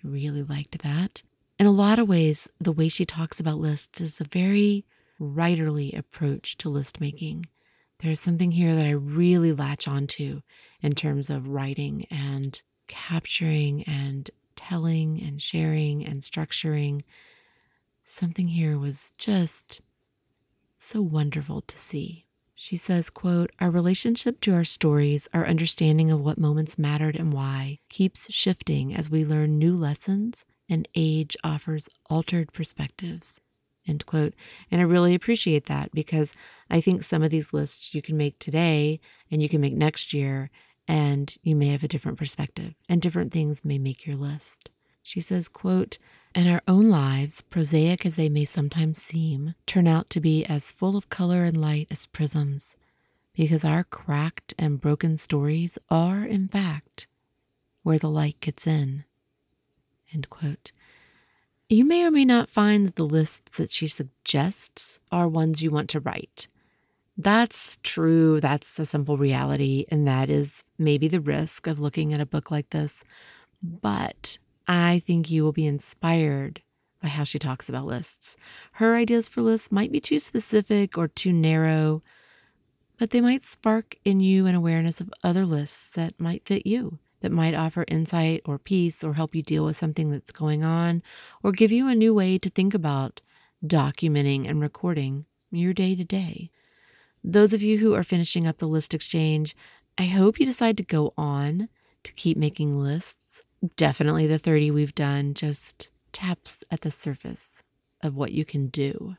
I 0.03 0.07
really 0.07 0.43
liked 0.43 0.81
that. 0.83 1.23
In 1.57 1.65
a 1.65 1.71
lot 1.71 1.97
of 1.97 2.09
ways, 2.09 2.49
the 2.59 2.71
way 2.71 2.89
she 2.89 3.05
talks 3.05 3.39
about 3.39 3.59
lists 3.59 4.01
is 4.01 4.19
a 4.19 4.25
very 4.25 4.85
writerly 5.19 5.97
approach 5.97 6.57
to 6.57 6.69
list 6.69 6.99
making. 6.99 7.45
There's 7.99 8.19
something 8.19 8.51
here 8.51 8.75
that 8.75 8.85
I 8.85 8.91
really 8.91 9.53
latch 9.53 9.87
onto 9.87 10.41
in 10.81 10.93
terms 10.93 11.29
of 11.29 11.47
writing 11.47 12.05
and 12.11 12.61
capturing 12.87 13.83
and 13.83 14.29
telling 14.55 15.21
and 15.21 15.41
sharing 15.41 16.05
and 16.05 16.21
structuring. 16.21 17.03
Something 18.09 18.47
here 18.47 18.79
was 18.79 19.11
just 19.17 19.81
so 20.77 21.01
wonderful 21.01 21.59
to 21.59 21.77
see. 21.77 22.25
She 22.55 22.77
says, 22.77 23.09
quote, 23.09 23.51
Our 23.59 23.69
relationship 23.69 24.39
to 24.41 24.53
our 24.53 24.63
stories, 24.63 25.27
our 25.33 25.45
understanding 25.45 26.09
of 26.09 26.21
what 26.21 26.37
moments 26.37 26.79
mattered 26.79 27.17
and 27.17 27.33
why, 27.33 27.79
keeps 27.89 28.31
shifting 28.31 28.95
as 28.95 29.09
we 29.09 29.25
learn 29.25 29.59
new 29.59 29.73
lessons 29.73 30.45
and 30.69 30.87
age 30.95 31.35
offers 31.43 31.89
altered 32.09 32.53
perspectives. 32.53 33.41
End 33.85 34.05
quote. 34.05 34.33
And 34.71 34.79
I 34.79 34.85
really 34.85 35.13
appreciate 35.13 35.65
that 35.65 35.91
because 35.91 36.33
I 36.69 36.79
think 36.79 37.03
some 37.03 37.23
of 37.23 37.29
these 37.29 37.51
lists 37.51 37.93
you 37.93 38.01
can 38.01 38.15
make 38.15 38.39
today 38.39 39.01
and 39.29 39.43
you 39.43 39.49
can 39.49 39.59
make 39.59 39.75
next 39.75 40.13
year, 40.13 40.49
and 40.87 41.35
you 41.43 41.57
may 41.57 41.67
have 41.67 41.83
a 41.83 41.89
different 41.89 42.17
perspective, 42.17 42.73
and 42.87 43.01
different 43.01 43.33
things 43.33 43.65
may 43.65 43.77
make 43.77 44.05
your 44.05 44.15
list. 44.15 44.69
She 45.03 45.19
says, 45.19 45.49
quote, 45.49 45.97
and 46.35 46.47
our 46.49 46.61
own 46.67 46.89
lives, 46.89 47.41
prosaic 47.41 48.05
as 48.05 48.15
they 48.15 48.29
may 48.29 48.45
sometimes 48.45 49.01
seem, 49.01 49.55
turn 49.65 49.87
out 49.87 50.09
to 50.11 50.19
be 50.19 50.45
as 50.45 50.71
full 50.71 50.95
of 50.95 51.09
color 51.09 51.43
and 51.43 51.59
light 51.59 51.87
as 51.91 52.05
prisms, 52.05 52.75
because 53.33 53.63
our 53.65 53.83
cracked 53.83 54.53
and 54.57 54.81
broken 54.81 55.17
stories 55.17 55.77
are, 55.89 56.23
in 56.23 56.47
fact, 56.47 57.07
where 57.83 57.99
the 57.99 58.09
light 58.09 58.39
gets 58.39 58.67
in. 58.67 59.03
You 61.69 61.83
may 61.83 62.05
or 62.05 62.11
may 62.11 62.25
not 62.25 62.49
find 62.49 62.85
that 62.85 62.95
the 62.95 63.03
lists 63.03 63.57
that 63.57 63.71
she 63.71 63.87
suggests 63.87 64.99
are 65.11 65.27
ones 65.27 65.61
you 65.61 65.69
want 65.69 65.89
to 65.89 65.99
write. 65.99 66.47
That's 67.17 67.77
true. 67.83 68.39
That's 68.39 68.79
a 68.79 68.85
simple 68.85 69.17
reality. 69.17 69.85
And 69.89 70.07
that 70.07 70.29
is 70.29 70.63
maybe 70.77 71.07
the 71.07 71.19
risk 71.19 71.67
of 71.67 71.79
looking 71.79 72.13
at 72.13 72.21
a 72.21 72.25
book 72.25 72.51
like 72.51 72.69
this. 72.69 73.03
But 73.61 74.37
I 74.67 75.01
think 75.05 75.31
you 75.31 75.43
will 75.43 75.53
be 75.53 75.65
inspired 75.65 76.61
by 77.01 77.09
how 77.09 77.23
she 77.23 77.39
talks 77.39 77.69
about 77.69 77.85
lists. 77.85 78.37
Her 78.73 78.95
ideas 78.95 79.29
for 79.29 79.41
lists 79.41 79.71
might 79.71 79.91
be 79.91 79.99
too 79.99 80.19
specific 80.19 80.97
or 80.97 81.07
too 81.07 81.31
narrow, 81.31 82.01
but 82.97 83.11
they 83.11 83.21
might 83.21 83.41
spark 83.41 83.95
in 84.03 84.19
you 84.19 84.45
an 84.45 84.55
awareness 84.55 84.99
of 84.99 85.13
other 85.23 85.45
lists 85.45 85.91
that 85.91 86.19
might 86.19 86.45
fit 86.45 86.65
you, 86.65 86.99
that 87.21 87.31
might 87.31 87.53
offer 87.53 87.85
insight 87.87 88.41
or 88.45 88.57
peace 88.57 89.03
or 89.03 89.13
help 89.13 89.35
you 89.35 89.43
deal 89.43 89.63
with 89.63 89.77
something 89.77 90.11
that's 90.11 90.31
going 90.31 90.63
on, 90.63 91.01
or 91.43 91.51
give 91.51 91.71
you 91.71 91.87
a 91.87 91.95
new 91.95 92.13
way 92.13 92.37
to 92.37 92.49
think 92.49 92.73
about 92.73 93.21
documenting 93.65 94.49
and 94.49 94.59
recording 94.59 95.25
your 95.51 95.73
day 95.73 95.95
to 95.95 96.03
day. 96.03 96.49
Those 97.23 97.53
of 97.53 97.61
you 97.61 97.77
who 97.77 97.93
are 97.93 98.03
finishing 98.03 98.47
up 98.47 98.57
the 98.57 98.67
list 98.67 98.93
exchange, 98.93 99.55
I 99.97 100.05
hope 100.05 100.39
you 100.39 100.45
decide 100.45 100.77
to 100.77 100.83
go 100.83 101.13
on 101.17 101.69
to 102.03 102.13
keep 102.13 102.37
making 102.37 102.77
lists 102.77 103.43
definitely 103.75 104.27
the 104.27 104.37
30 104.37 104.71
we've 104.71 104.95
done 104.95 105.33
just 105.33 105.89
taps 106.11 106.63
at 106.71 106.81
the 106.81 106.91
surface 106.91 107.63
of 108.01 108.15
what 108.15 108.31
you 108.31 108.45
can 108.45 108.67
do. 108.67 109.15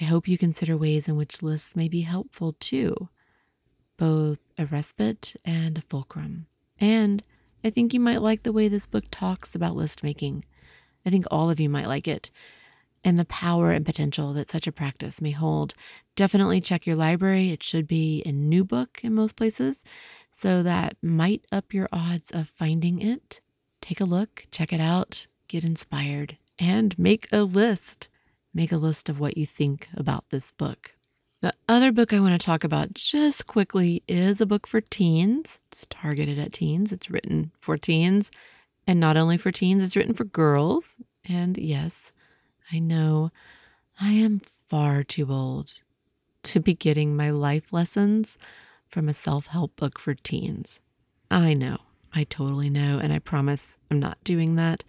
I 0.00 0.04
hope 0.04 0.28
you 0.28 0.38
consider 0.38 0.76
ways 0.76 1.08
in 1.08 1.16
which 1.16 1.42
lists 1.42 1.74
may 1.74 1.88
be 1.88 2.02
helpful 2.02 2.52
too, 2.60 3.08
both 3.96 4.38
a 4.56 4.66
respite 4.66 5.34
and 5.44 5.76
a 5.78 5.82
fulcrum. 5.82 6.46
And 6.78 7.22
I 7.64 7.70
think 7.70 7.92
you 7.92 8.00
might 8.00 8.22
like 8.22 8.44
the 8.44 8.52
way 8.52 8.68
this 8.68 8.86
book 8.86 9.04
talks 9.10 9.54
about 9.54 9.74
list 9.74 10.04
making. 10.04 10.44
I 11.04 11.10
think 11.10 11.26
all 11.30 11.50
of 11.50 11.58
you 11.58 11.68
might 11.68 11.88
like 11.88 12.06
it 12.06 12.30
and 13.04 13.18
the 13.18 13.24
power 13.24 13.72
and 13.72 13.86
potential 13.86 14.32
that 14.32 14.50
such 14.50 14.66
a 14.66 14.72
practice 14.72 15.20
may 15.20 15.30
hold. 15.30 15.74
Definitely 16.16 16.60
check 16.60 16.86
your 16.86 16.96
library. 16.96 17.50
It 17.50 17.62
should 17.62 17.86
be 17.86 18.22
a 18.26 18.32
new 18.32 18.64
book 18.64 19.00
in 19.02 19.14
most 19.14 19.36
places, 19.36 19.84
so 20.30 20.62
that 20.62 20.96
might 21.02 21.44
up 21.50 21.72
your 21.72 21.88
odds 21.92 22.30
of 22.30 22.48
finding 22.48 23.00
it. 23.00 23.40
Take 23.80 24.00
a 24.00 24.04
look, 24.04 24.44
check 24.50 24.72
it 24.72 24.80
out, 24.80 25.26
get 25.48 25.64
inspired, 25.64 26.36
and 26.58 26.98
make 26.98 27.28
a 27.32 27.42
list. 27.42 28.08
Make 28.54 28.72
a 28.72 28.76
list 28.76 29.08
of 29.08 29.20
what 29.20 29.36
you 29.36 29.46
think 29.46 29.88
about 29.94 30.24
this 30.30 30.52
book. 30.52 30.94
The 31.40 31.54
other 31.68 31.92
book 31.92 32.12
I 32.12 32.18
want 32.18 32.32
to 32.32 32.44
talk 32.44 32.64
about 32.64 32.94
just 32.94 33.46
quickly 33.46 34.02
is 34.08 34.40
a 34.40 34.46
book 34.46 34.66
for 34.66 34.80
teens. 34.80 35.60
It's 35.68 35.86
targeted 35.88 36.38
at 36.38 36.52
teens, 36.52 36.90
it's 36.92 37.10
written 37.10 37.52
for 37.60 37.76
teens. 37.76 38.30
And 38.86 38.98
not 38.98 39.16
only 39.16 39.36
for 39.36 39.52
teens, 39.52 39.84
it's 39.84 39.94
written 39.94 40.14
for 40.14 40.24
girls. 40.24 40.98
And 41.28 41.56
yes, 41.56 42.10
I 42.72 42.78
know 42.80 43.30
I 44.00 44.12
am 44.12 44.40
far 44.66 45.04
too 45.04 45.30
old 45.30 45.80
to 46.44 46.60
be 46.60 46.74
getting 46.74 47.14
my 47.14 47.30
life 47.30 47.72
lessons 47.72 48.38
from 48.88 49.08
a 49.08 49.14
self 49.14 49.46
help 49.46 49.76
book 49.76 49.98
for 49.98 50.14
teens. 50.14 50.80
I 51.30 51.54
know, 51.54 51.78
I 52.12 52.24
totally 52.24 52.70
know, 52.70 52.98
and 52.98 53.12
I 53.12 53.18
promise 53.18 53.76
I'm 53.90 54.00
not 54.00 54.22
doing 54.24 54.56
that. 54.56 54.84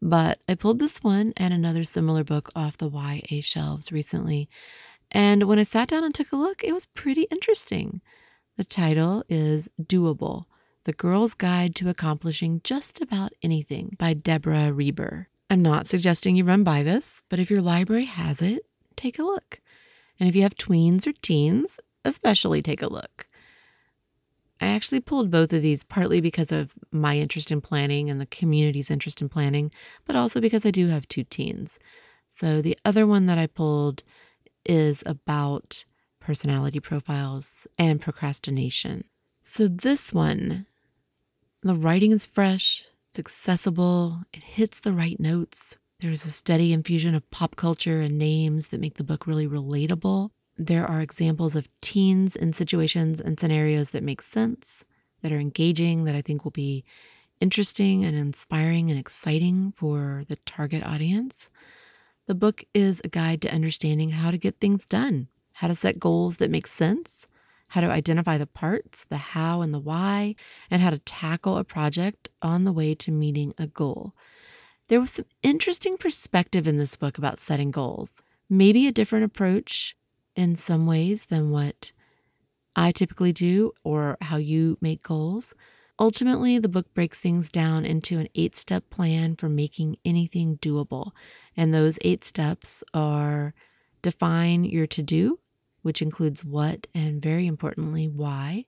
But 0.00 0.40
I 0.48 0.54
pulled 0.54 0.78
this 0.78 1.02
one 1.02 1.32
and 1.36 1.52
another 1.52 1.84
similar 1.84 2.24
book 2.24 2.50
off 2.56 2.78
the 2.78 2.90
YA 2.90 3.40
shelves 3.40 3.92
recently. 3.92 4.48
And 5.12 5.44
when 5.44 5.58
I 5.58 5.62
sat 5.62 5.88
down 5.88 6.04
and 6.04 6.14
took 6.14 6.32
a 6.32 6.36
look, 6.36 6.64
it 6.64 6.72
was 6.72 6.86
pretty 6.86 7.22
interesting. 7.30 8.00
The 8.56 8.64
title 8.64 9.24
is 9.28 9.68
Doable 9.80 10.46
The 10.84 10.92
Girl's 10.92 11.34
Guide 11.34 11.74
to 11.76 11.88
Accomplishing 11.88 12.60
Just 12.64 13.00
About 13.00 13.32
Anything 13.42 13.94
by 13.98 14.14
Deborah 14.14 14.72
Reber. 14.72 15.28
I'm 15.50 15.62
not 15.62 15.86
suggesting 15.86 16.36
you 16.36 16.44
run 16.44 16.64
by 16.64 16.82
this, 16.82 17.22
but 17.28 17.38
if 17.38 17.50
your 17.50 17.60
library 17.60 18.06
has 18.06 18.40
it, 18.40 18.66
take 18.96 19.18
a 19.18 19.24
look. 19.24 19.60
And 20.18 20.28
if 20.28 20.34
you 20.34 20.42
have 20.42 20.54
tweens 20.54 21.06
or 21.06 21.12
teens, 21.12 21.78
especially 22.04 22.62
take 22.62 22.82
a 22.82 22.88
look. 22.88 23.23
I 24.64 24.68
actually 24.68 25.00
pulled 25.00 25.30
both 25.30 25.52
of 25.52 25.60
these 25.60 25.84
partly 25.84 26.22
because 26.22 26.50
of 26.50 26.74
my 26.90 27.18
interest 27.18 27.52
in 27.52 27.60
planning 27.60 28.08
and 28.08 28.18
the 28.18 28.26
community's 28.26 28.90
interest 28.90 29.20
in 29.20 29.28
planning, 29.28 29.70
but 30.06 30.16
also 30.16 30.40
because 30.40 30.64
I 30.64 30.70
do 30.70 30.88
have 30.88 31.06
two 31.06 31.24
teens. 31.24 31.78
So 32.28 32.62
the 32.62 32.78
other 32.82 33.06
one 33.06 33.26
that 33.26 33.36
I 33.36 33.46
pulled 33.46 34.02
is 34.64 35.02
about 35.04 35.84
personality 36.18 36.80
profiles 36.80 37.66
and 37.76 38.00
procrastination. 38.00 39.04
So 39.42 39.68
this 39.68 40.14
one, 40.14 40.64
the 41.62 41.74
writing 41.74 42.12
is 42.12 42.24
fresh, 42.24 42.86
it's 43.10 43.18
accessible, 43.18 44.22
it 44.32 44.42
hits 44.42 44.80
the 44.80 44.94
right 44.94 45.20
notes. 45.20 45.76
There's 46.00 46.24
a 46.24 46.30
steady 46.30 46.72
infusion 46.72 47.14
of 47.14 47.30
pop 47.30 47.56
culture 47.56 48.00
and 48.00 48.16
names 48.16 48.68
that 48.68 48.80
make 48.80 48.94
the 48.94 49.04
book 49.04 49.26
really 49.26 49.46
relatable. 49.46 50.30
There 50.56 50.86
are 50.86 51.00
examples 51.00 51.56
of 51.56 51.68
teens 51.80 52.36
in 52.36 52.52
situations 52.52 53.20
and 53.20 53.38
scenarios 53.38 53.90
that 53.90 54.04
make 54.04 54.22
sense, 54.22 54.84
that 55.22 55.32
are 55.32 55.40
engaging, 55.40 56.04
that 56.04 56.14
I 56.14 56.20
think 56.20 56.44
will 56.44 56.52
be 56.52 56.84
interesting 57.40 58.04
and 58.04 58.16
inspiring 58.16 58.88
and 58.88 58.98
exciting 58.98 59.72
for 59.76 60.22
the 60.28 60.36
target 60.46 60.84
audience. 60.84 61.50
The 62.26 62.36
book 62.36 62.62
is 62.72 63.02
a 63.02 63.08
guide 63.08 63.42
to 63.42 63.52
understanding 63.52 64.10
how 64.10 64.30
to 64.30 64.38
get 64.38 64.60
things 64.60 64.86
done, 64.86 65.26
how 65.54 65.66
to 65.68 65.74
set 65.74 65.98
goals 65.98 66.36
that 66.36 66.50
make 66.50 66.68
sense, 66.68 67.26
how 67.68 67.80
to 67.80 67.90
identify 67.90 68.38
the 68.38 68.46
parts, 68.46 69.04
the 69.04 69.16
how 69.16 69.60
and 69.60 69.74
the 69.74 69.80
why, 69.80 70.36
and 70.70 70.80
how 70.80 70.90
to 70.90 70.98
tackle 71.00 71.58
a 71.58 71.64
project 71.64 72.28
on 72.42 72.62
the 72.62 72.72
way 72.72 72.94
to 72.94 73.10
meeting 73.10 73.52
a 73.58 73.66
goal. 73.66 74.14
There 74.86 75.00
was 75.00 75.10
some 75.12 75.24
interesting 75.42 75.96
perspective 75.96 76.68
in 76.68 76.76
this 76.76 76.94
book 76.94 77.18
about 77.18 77.40
setting 77.40 77.72
goals, 77.72 78.22
maybe 78.48 78.86
a 78.86 78.92
different 78.92 79.24
approach 79.24 79.96
in 80.36 80.56
some 80.56 80.86
ways 80.86 81.26
than 81.26 81.50
what 81.50 81.92
I 82.76 82.92
typically 82.92 83.32
do 83.32 83.72
or 83.84 84.16
how 84.20 84.36
you 84.36 84.78
make 84.80 85.02
goals. 85.02 85.54
Ultimately, 85.98 86.58
the 86.58 86.68
book 86.68 86.92
breaks 86.92 87.20
things 87.20 87.50
down 87.50 87.84
into 87.84 88.18
an 88.18 88.28
eight 88.34 88.56
step 88.56 88.90
plan 88.90 89.36
for 89.36 89.48
making 89.48 89.96
anything 90.04 90.58
doable. 90.58 91.12
And 91.56 91.72
those 91.72 91.98
eight 92.02 92.24
steps 92.24 92.82
are 92.92 93.54
define 94.02 94.64
your 94.64 94.88
to 94.88 95.02
do, 95.02 95.38
which 95.82 96.02
includes 96.02 96.44
what 96.44 96.88
and 96.94 97.22
very 97.22 97.46
importantly, 97.46 98.08
why. 98.08 98.66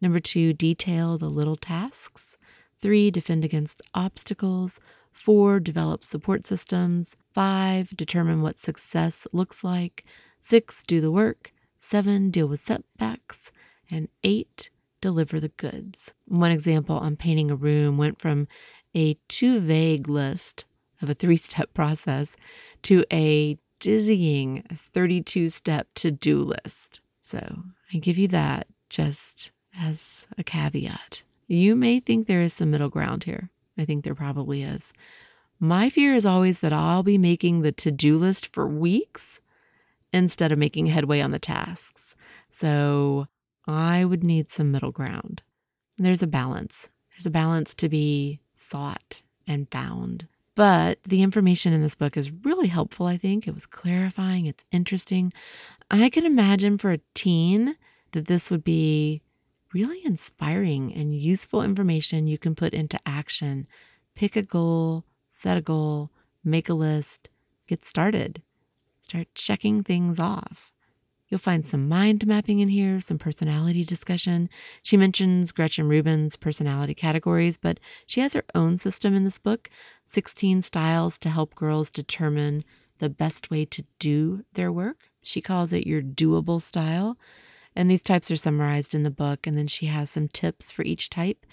Number 0.00 0.18
two, 0.18 0.52
detail 0.52 1.18
the 1.18 1.28
little 1.28 1.56
tasks. 1.56 2.38
Three, 2.76 3.10
defend 3.10 3.44
against 3.44 3.82
obstacles. 3.94 4.80
Four, 5.12 5.60
develop 5.60 6.04
support 6.04 6.46
systems. 6.46 7.16
Five, 7.32 7.90
determine 7.96 8.40
what 8.40 8.58
success 8.58 9.26
looks 9.32 9.62
like. 9.62 10.04
Six, 10.42 10.82
do 10.82 11.00
the 11.00 11.12
work. 11.12 11.52
Seven, 11.78 12.30
deal 12.30 12.48
with 12.48 12.60
setbacks. 12.60 13.52
And 13.88 14.08
eight, 14.24 14.70
deliver 15.00 15.38
the 15.38 15.50
goods. 15.50 16.14
One 16.26 16.50
example 16.50 16.96
on 16.96 17.16
painting 17.16 17.50
a 17.50 17.54
room 17.54 17.96
went 17.96 18.20
from 18.20 18.48
a 18.94 19.14
too 19.28 19.60
vague 19.60 20.08
list 20.08 20.66
of 21.00 21.08
a 21.08 21.14
three 21.14 21.36
step 21.36 21.72
process 21.74 22.36
to 22.82 23.04
a 23.12 23.56
dizzying 23.78 24.64
32 24.72 25.48
step 25.48 25.86
to 25.94 26.10
do 26.10 26.40
list. 26.40 27.00
So 27.22 27.62
I 27.94 27.98
give 27.98 28.18
you 28.18 28.28
that 28.28 28.66
just 28.90 29.52
as 29.78 30.26
a 30.36 30.42
caveat. 30.42 31.22
You 31.46 31.76
may 31.76 32.00
think 32.00 32.26
there 32.26 32.42
is 32.42 32.52
some 32.52 32.72
middle 32.72 32.88
ground 32.88 33.24
here. 33.24 33.48
I 33.78 33.84
think 33.84 34.02
there 34.02 34.14
probably 34.14 34.64
is. 34.64 34.92
My 35.60 35.88
fear 35.88 36.14
is 36.14 36.26
always 36.26 36.60
that 36.60 36.72
I'll 36.72 37.04
be 37.04 37.16
making 37.16 37.62
the 37.62 37.72
to 37.72 37.92
do 37.92 38.18
list 38.18 38.52
for 38.52 38.66
weeks 38.66 39.40
instead 40.12 40.52
of 40.52 40.58
making 40.58 40.86
headway 40.86 41.20
on 41.20 41.30
the 41.30 41.38
tasks. 41.38 42.14
So 42.50 43.26
I 43.66 44.04
would 44.04 44.24
need 44.24 44.50
some 44.50 44.70
middle 44.70 44.92
ground. 44.92 45.42
There's 45.96 46.22
a 46.22 46.26
balance. 46.26 46.88
There's 47.12 47.26
a 47.26 47.30
balance 47.30 47.74
to 47.74 47.88
be 47.88 48.40
sought 48.54 49.22
and 49.46 49.70
found. 49.70 50.26
But 50.54 51.02
the 51.04 51.22
information 51.22 51.72
in 51.72 51.80
this 51.80 51.94
book 51.94 52.16
is 52.16 52.30
really 52.30 52.68
helpful, 52.68 53.06
I 53.06 53.16
think. 53.16 53.48
It 53.48 53.54
was 53.54 53.66
clarifying, 53.66 54.46
it's 54.46 54.64
interesting. 54.70 55.32
I 55.90 56.10
can 56.10 56.26
imagine 56.26 56.78
for 56.78 56.92
a 56.92 57.00
teen 57.14 57.76
that 58.12 58.26
this 58.26 58.50
would 58.50 58.64
be 58.64 59.22
really 59.72 60.04
inspiring 60.04 60.92
and 60.94 61.14
useful 61.14 61.62
information 61.62 62.26
you 62.26 62.36
can 62.36 62.54
put 62.54 62.74
into 62.74 63.00
action. 63.06 63.66
Pick 64.14 64.36
a 64.36 64.42
goal, 64.42 65.04
set 65.28 65.56
a 65.56 65.62
goal, 65.62 66.10
make 66.44 66.68
a 66.68 66.74
list, 66.74 67.30
get 67.66 67.84
started, 67.84 68.42
start 69.02 69.28
checking 69.34 69.82
things 69.82 70.18
off. 70.18 70.72
You'll 71.28 71.38
find 71.38 71.64
some 71.64 71.88
mind 71.88 72.26
mapping 72.26 72.58
in 72.58 72.68
here, 72.68 73.00
some 73.00 73.16
personality 73.16 73.84
discussion. 73.84 74.50
She 74.82 74.98
mentions 74.98 75.50
Gretchen 75.50 75.88
Rubin's 75.88 76.36
personality 76.36 76.94
categories, 76.94 77.56
but 77.56 77.80
she 78.06 78.20
has 78.20 78.34
her 78.34 78.44
own 78.54 78.76
system 78.76 79.14
in 79.14 79.24
this 79.24 79.38
book 79.38 79.70
16 80.04 80.60
styles 80.60 81.16
to 81.18 81.30
help 81.30 81.54
girls 81.54 81.90
determine 81.90 82.64
the 82.98 83.08
best 83.08 83.50
way 83.50 83.64
to 83.64 83.82
do 83.98 84.44
their 84.52 84.70
work. 84.70 85.08
She 85.22 85.40
calls 85.40 85.72
it 85.72 85.86
your 85.86 86.02
doable 86.02 86.60
style. 86.60 87.16
And 87.74 87.90
these 87.90 88.02
types 88.02 88.30
are 88.30 88.36
summarized 88.36 88.94
in 88.94 89.02
the 89.02 89.10
book. 89.10 89.46
And 89.46 89.56
then 89.56 89.66
she 89.66 89.86
has 89.86 90.10
some 90.10 90.28
tips 90.28 90.70
for 90.70 90.82
each 90.82 91.08
type. 91.08 91.46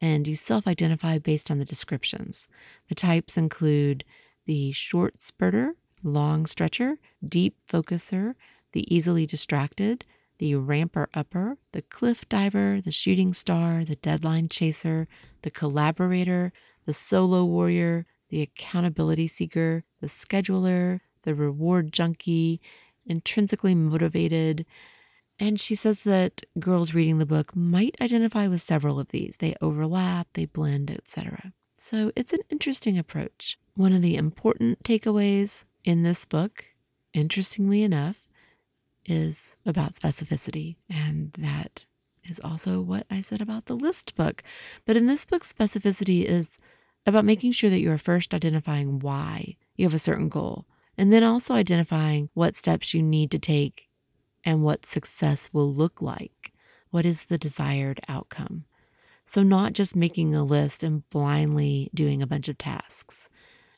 And 0.00 0.26
you 0.26 0.34
self 0.34 0.66
identify 0.66 1.18
based 1.18 1.50
on 1.50 1.58
the 1.58 1.64
descriptions. 1.64 2.48
The 2.88 2.94
types 2.94 3.36
include 3.36 4.04
the 4.46 4.72
short 4.72 5.20
spurter, 5.20 5.74
long 6.06 6.46
stretcher, 6.46 6.98
deep 7.26 7.56
focuser, 7.68 8.34
the 8.72 8.94
easily 8.94 9.26
distracted, 9.26 10.04
the 10.38 10.54
ramper 10.54 11.08
upper, 11.14 11.58
the 11.72 11.82
cliff 11.82 12.28
diver, 12.28 12.80
the 12.80 12.92
shooting 12.92 13.32
star, 13.34 13.84
the 13.84 13.96
deadline 13.96 14.48
chaser, 14.48 15.06
the 15.42 15.50
collaborator, 15.50 16.52
the 16.84 16.94
solo 16.94 17.44
warrior, 17.44 18.06
the 18.28 18.42
accountability 18.42 19.26
seeker, 19.26 19.84
the 20.00 20.06
scheduler, 20.06 21.00
the 21.22 21.34
reward 21.34 21.92
junkie, 21.92 22.60
intrinsically 23.06 23.74
motivated. 23.74 24.66
And 25.38 25.60
she 25.60 25.74
says 25.74 26.04
that 26.04 26.42
girls 26.58 26.94
reading 26.94 27.18
the 27.18 27.26
book 27.26 27.54
might 27.54 27.96
identify 28.00 28.48
with 28.48 28.62
several 28.62 28.98
of 28.98 29.08
these. 29.08 29.38
They 29.38 29.54
overlap, 29.60 30.28
they 30.34 30.46
blend, 30.46 30.90
etc. 30.90 31.52
So 31.76 32.10
it's 32.16 32.32
an 32.32 32.40
interesting 32.50 32.98
approach. 32.98 33.58
One 33.74 33.92
of 33.92 34.02
the 34.02 34.16
important 34.16 34.82
takeaways 34.82 35.64
in 35.84 36.02
this 36.02 36.24
book, 36.24 36.64
interestingly 37.12 37.82
enough, 37.82 38.26
is 39.04 39.56
about 39.66 39.94
specificity. 39.94 40.76
And 40.88 41.32
that 41.34 41.84
is 42.24 42.40
also 42.42 42.80
what 42.80 43.06
I 43.10 43.20
said 43.20 43.42
about 43.42 43.66
the 43.66 43.76
list 43.76 44.16
book. 44.16 44.42
But 44.84 44.96
in 44.96 45.06
this 45.06 45.24
book, 45.26 45.44
specificity 45.44 46.24
is 46.24 46.56
about 47.06 47.24
making 47.24 47.52
sure 47.52 47.70
that 47.70 47.80
you're 47.80 47.98
first 47.98 48.34
identifying 48.34 48.98
why 48.98 49.56
you 49.76 49.84
have 49.84 49.94
a 49.94 49.98
certain 49.98 50.28
goal, 50.28 50.66
and 50.98 51.12
then 51.12 51.22
also 51.22 51.54
identifying 51.54 52.30
what 52.34 52.56
steps 52.56 52.94
you 52.94 53.02
need 53.02 53.30
to 53.30 53.38
take 53.38 53.88
and 54.44 54.62
what 54.62 54.86
success 54.86 55.50
will 55.52 55.72
look 55.72 56.00
like. 56.00 56.52
What 56.90 57.06
is 57.06 57.26
the 57.26 57.38
desired 57.38 58.00
outcome? 58.08 58.64
So, 59.28 59.42
not 59.42 59.72
just 59.72 59.96
making 59.96 60.36
a 60.36 60.44
list 60.44 60.84
and 60.84 61.08
blindly 61.10 61.90
doing 61.92 62.22
a 62.22 62.28
bunch 62.28 62.48
of 62.48 62.58
tasks, 62.58 63.28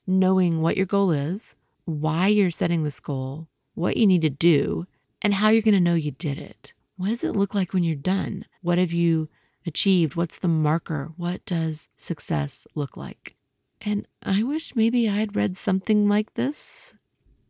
knowing 0.06 0.60
what 0.60 0.76
your 0.76 0.84
goal 0.84 1.10
is, 1.10 1.54
why 1.86 2.26
you're 2.26 2.50
setting 2.50 2.82
this 2.82 3.00
goal, 3.00 3.48
what 3.74 3.96
you 3.96 4.06
need 4.06 4.20
to 4.22 4.30
do, 4.30 4.86
and 5.22 5.32
how 5.32 5.48
you're 5.48 5.62
going 5.62 5.72
to 5.72 5.80
know 5.80 5.94
you 5.94 6.10
did 6.10 6.36
it. 6.36 6.74
What 6.98 7.08
does 7.08 7.24
it 7.24 7.34
look 7.34 7.54
like 7.54 7.72
when 7.72 7.82
you're 7.82 7.96
done? 7.96 8.44
What 8.60 8.76
have 8.76 8.92
you 8.92 9.30
achieved? 9.64 10.16
What's 10.16 10.38
the 10.38 10.48
marker? 10.48 11.12
What 11.16 11.42
does 11.46 11.88
success 11.96 12.66
look 12.74 12.94
like? 12.94 13.34
And 13.80 14.06
I 14.22 14.42
wish 14.42 14.76
maybe 14.76 15.08
I'd 15.08 15.34
read 15.34 15.56
something 15.56 16.10
like 16.10 16.34
this, 16.34 16.92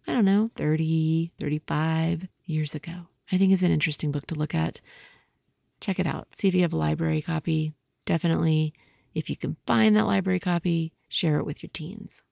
I 0.07 0.13
don't 0.13 0.25
know, 0.25 0.51
30, 0.55 1.33
35 1.37 2.29
years 2.47 2.77
ago. 2.77 3.09
I 3.33 3.39
think 3.39 3.53
it's 3.53 3.63
an 3.63 3.73
interesting 3.73 4.13
book 4.13 4.29
to 4.29 4.37
look 4.37 4.55
at. 4.55 4.81
Check 5.81 5.99
it 5.99 6.07
out. 6.07 6.29
See 6.39 6.47
if 6.47 6.55
you 6.55 6.63
have 6.63 6.73
a 6.73 6.77
library 6.77 7.23
copy. 7.23 7.73
Definitely, 8.09 8.73
if 9.15 9.29
you 9.29 9.37
can 9.37 9.59
find 9.67 9.95
that 9.95 10.07
library 10.07 10.41
copy, 10.41 10.95
share 11.09 11.39
it 11.39 11.45
with 11.45 11.63
your 11.63 11.69
teens. 11.75 12.23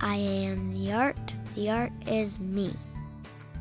I 0.00 0.16
am 0.16 0.74
the 0.74 0.92
art, 0.92 1.34
the 1.54 1.70
art 1.70 1.92
is 2.08 2.40
me. 2.40 2.72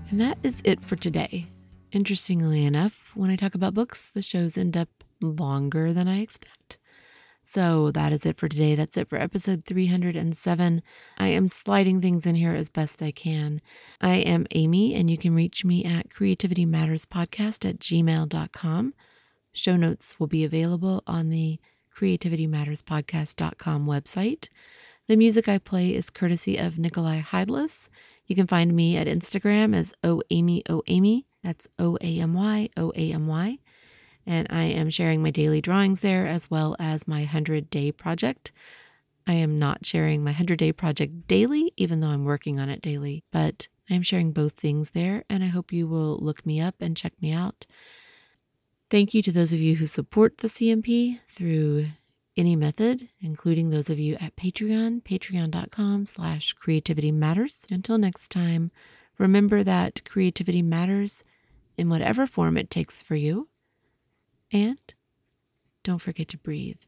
And 0.10 0.20
that 0.20 0.40
is 0.42 0.64
it 0.66 0.84
for 0.84 0.96
today. 0.96 1.46
Interestingly 1.92 2.66
enough, 2.66 3.12
when 3.14 3.30
I 3.30 3.36
talk 3.36 3.54
about 3.54 3.76
books, 3.76 4.10
the 4.10 4.24
shows 4.24 4.58
end 4.58 4.76
up 4.76 4.90
longer 5.22 5.94
than 5.94 6.08
I 6.08 6.22
expect. 6.22 6.80
So 7.48 7.92
that 7.92 8.12
is 8.12 8.26
it 8.26 8.40
for 8.40 8.50
today. 8.50 8.74
That's 8.74 8.98
it 8.98 9.08
for 9.08 9.22
episode 9.22 9.64
307. 9.66 10.82
I 11.20 11.28
am 11.28 11.48
sliding 11.48 12.02
things 12.02 12.26
in 12.26 12.34
here 12.34 12.56
as 12.56 12.70
best 12.70 13.04
I 13.04 13.12
can. 13.12 13.62
I 14.02 14.16
am 14.16 14.48
Amy, 14.56 14.96
and 14.96 15.12
you 15.12 15.18
can 15.20 15.36
reach 15.36 15.64
me 15.64 15.86
at 15.86 16.10
creativitymatterspodcast 16.10 17.70
at 17.70 17.78
gmail.com. 17.78 18.96
Show 19.54 19.76
notes 19.78 20.20
will 20.20 20.26
be 20.26 20.44
available 20.44 21.04
on 21.06 21.30
the 21.30 21.60
creativitymatterspodcast.com 21.96 23.86
website. 23.86 24.50
The 25.08 25.16
music 25.16 25.48
I 25.48 25.60
play 25.60 25.94
is 25.94 26.10
courtesy 26.10 26.58
of 26.58 26.80
Nicolai 26.80 27.22
Heidlas. 27.22 27.90
You 28.26 28.36
can 28.36 28.48
find 28.48 28.76
me 28.76 28.98
at 28.98 29.06
Instagram 29.06 29.76
as 29.76 29.94
O 30.04 30.24
Amy 30.32 30.64
O 30.68 30.82
Amy. 30.88 31.28
That's 31.44 31.68
O 31.78 31.96
A 32.02 32.20
M 32.20 32.34
Y 32.34 32.70
O 32.76 32.92
A 32.96 33.12
M 33.12 33.28
Y. 33.28 33.60
And 34.26 34.48
I 34.50 34.64
am 34.64 34.90
sharing 34.90 35.22
my 35.22 35.32
daily 35.32 35.62
drawings 35.62 36.02
there 36.02 36.26
as 36.26 36.50
well 36.50 36.76
as 36.80 37.08
my 37.08 37.20
100 37.20 37.70
day 37.70 37.92
project. 37.92 38.52
I 39.28 39.34
am 39.34 39.58
not 39.60 39.86
sharing 39.86 40.24
my 40.24 40.32
100 40.32 40.58
day 40.58 40.72
project 40.72 41.28
daily, 41.28 41.72
even 41.78 42.00
though 42.00 42.10
I'm 42.10 42.26
working 42.26 42.60
on 42.60 42.70
it 42.70 42.82
daily, 42.82 43.24
but 43.32 43.68
I'm 43.90 44.02
sharing 44.02 44.32
both 44.32 44.54
things 44.54 44.92
there. 44.92 45.24
And 45.30 45.44
I 45.44 45.48
hope 45.48 45.72
you 45.72 45.88
will 45.88 46.18
look 46.18 46.46
me 46.46 46.60
up 46.60 46.76
and 46.80 46.98
check 46.98 47.14
me 47.22 47.32
out. 47.32 47.66
Thank 48.90 49.14
you 49.14 49.22
to 49.24 49.32
those 49.32 49.54
of 49.54 49.60
you 49.60 49.76
who 49.76 49.88
support 49.88 50.40
the 50.40 50.48
CMP 50.48 51.20
through 51.28 51.88
any 52.38 52.56
method, 52.56 53.10
including 53.20 53.70
those 53.70 53.90
of 53.90 54.00
you 54.00 54.16
at 54.16 54.36
Patreon, 54.36 55.02
patreon.com 55.04 56.06
slash 56.06 56.54
creativity 56.54 57.12
matters. 57.12 57.66
Until 57.72 57.98
next 57.98 58.30
time, 58.30 58.70
remember 59.18 59.64
that 59.64 60.04
creativity 60.06 60.62
matters 60.62 61.24
in 61.78 61.90
whatever 61.90 62.28
form 62.28 62.58
it 62.58 62.70
takes 62.70 63.02
for 63.02 63.16
you. 63.16 63.48
And 64.56 64.94
don't 65.84 66.00
forget 66.00 66.30
to 66.30 66.38
breathe. 66.38 66.80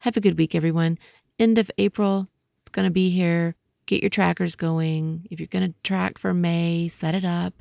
Have 0.00 0.18
a 0.18 0.20
good 0.20 0.36
week, 0.36 0.54
everyone. 0.54 0.98
End 1.38 1.56
of 1.56 1.70
April, 1.78 2.28
it's 2.58 2.68
going 2.68 2.84
to 2.84 2.92
be 2.92 3.08
here. 3.08 3.54
Get 3.86 4.02
your 4.02 4.10
trackers 4.10 4.54
going. 4.54 5.26
If 5.30 5.40
you're 5.40 5.46
going 5.46 5.72
to 5.72 5.74
track 5.82 6.18
for 6.18 6.34
May, 6.34 6.88
set 6.88 7.14
it 7.14 7.24
up, 7.24 7.54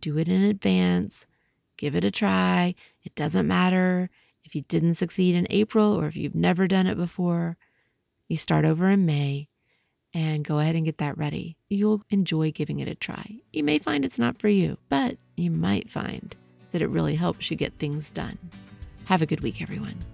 do 0.00 0.16
it 0.16 0.28
in 0.28 0.40
advance, 0.42 1.26
give 1.76 1.94
it 1.94 2.04
a 2.04 2.10
try. 2.10 2.74
It 3.02 3.14
doesn't 3.14 3.46
matter 3.46 4.08
if 4.44 4.54
you 4.54 4.62
didn't 4.62 4.94
succeed 4.94 5.34
in 5.34 5.46
April 5.50 5.92
or 5.92 6.06
if 6.06 6.16
you've 6.16 6.34
never 6.34 6.66
done 6.66 6.86
it 6.86 6.96
before, 6.96 7.58
you 8.28 8.38
start 8.38 8.64
over 8.64 8.88
in 8.88 9.04
May 9.04 9.48
and 10.14 10.42
go 10.42 10.58
ahead 10.58 10.74
and 10.74 10.86
get 10.86 10.96
that 10.98 11.18
ready. 11.18 11.58
You'll 11.68 12.02
enjoy 12.08 12.50
giving 12.50 12.80
it 12.80 12.88
a 12.88 12.94
try. 12.94 13.40
You 13.52 13.62
may 13.62 13.78
find 13.78 14.06
it's 14.06 14.18
not 14.18 14.38
for 14.38 14.48
you, 14.48 14.78
but 14.88 15.18
you 15.36 15.50
might 15.50 15.90
find 15.90 16.34
that 16.70 16.80
it 16.80 16.88
really 16.88 17.16
helps 17.16 17.50
you 17.50 17.58
get 17.58 17.74
things 17.74 18.10
done. 18.10 18.38
Have 19.12 19.20
a 19.20 19.26
good 19.26 19.42
week, 19.42 19.60
everyone. 19.60 20.11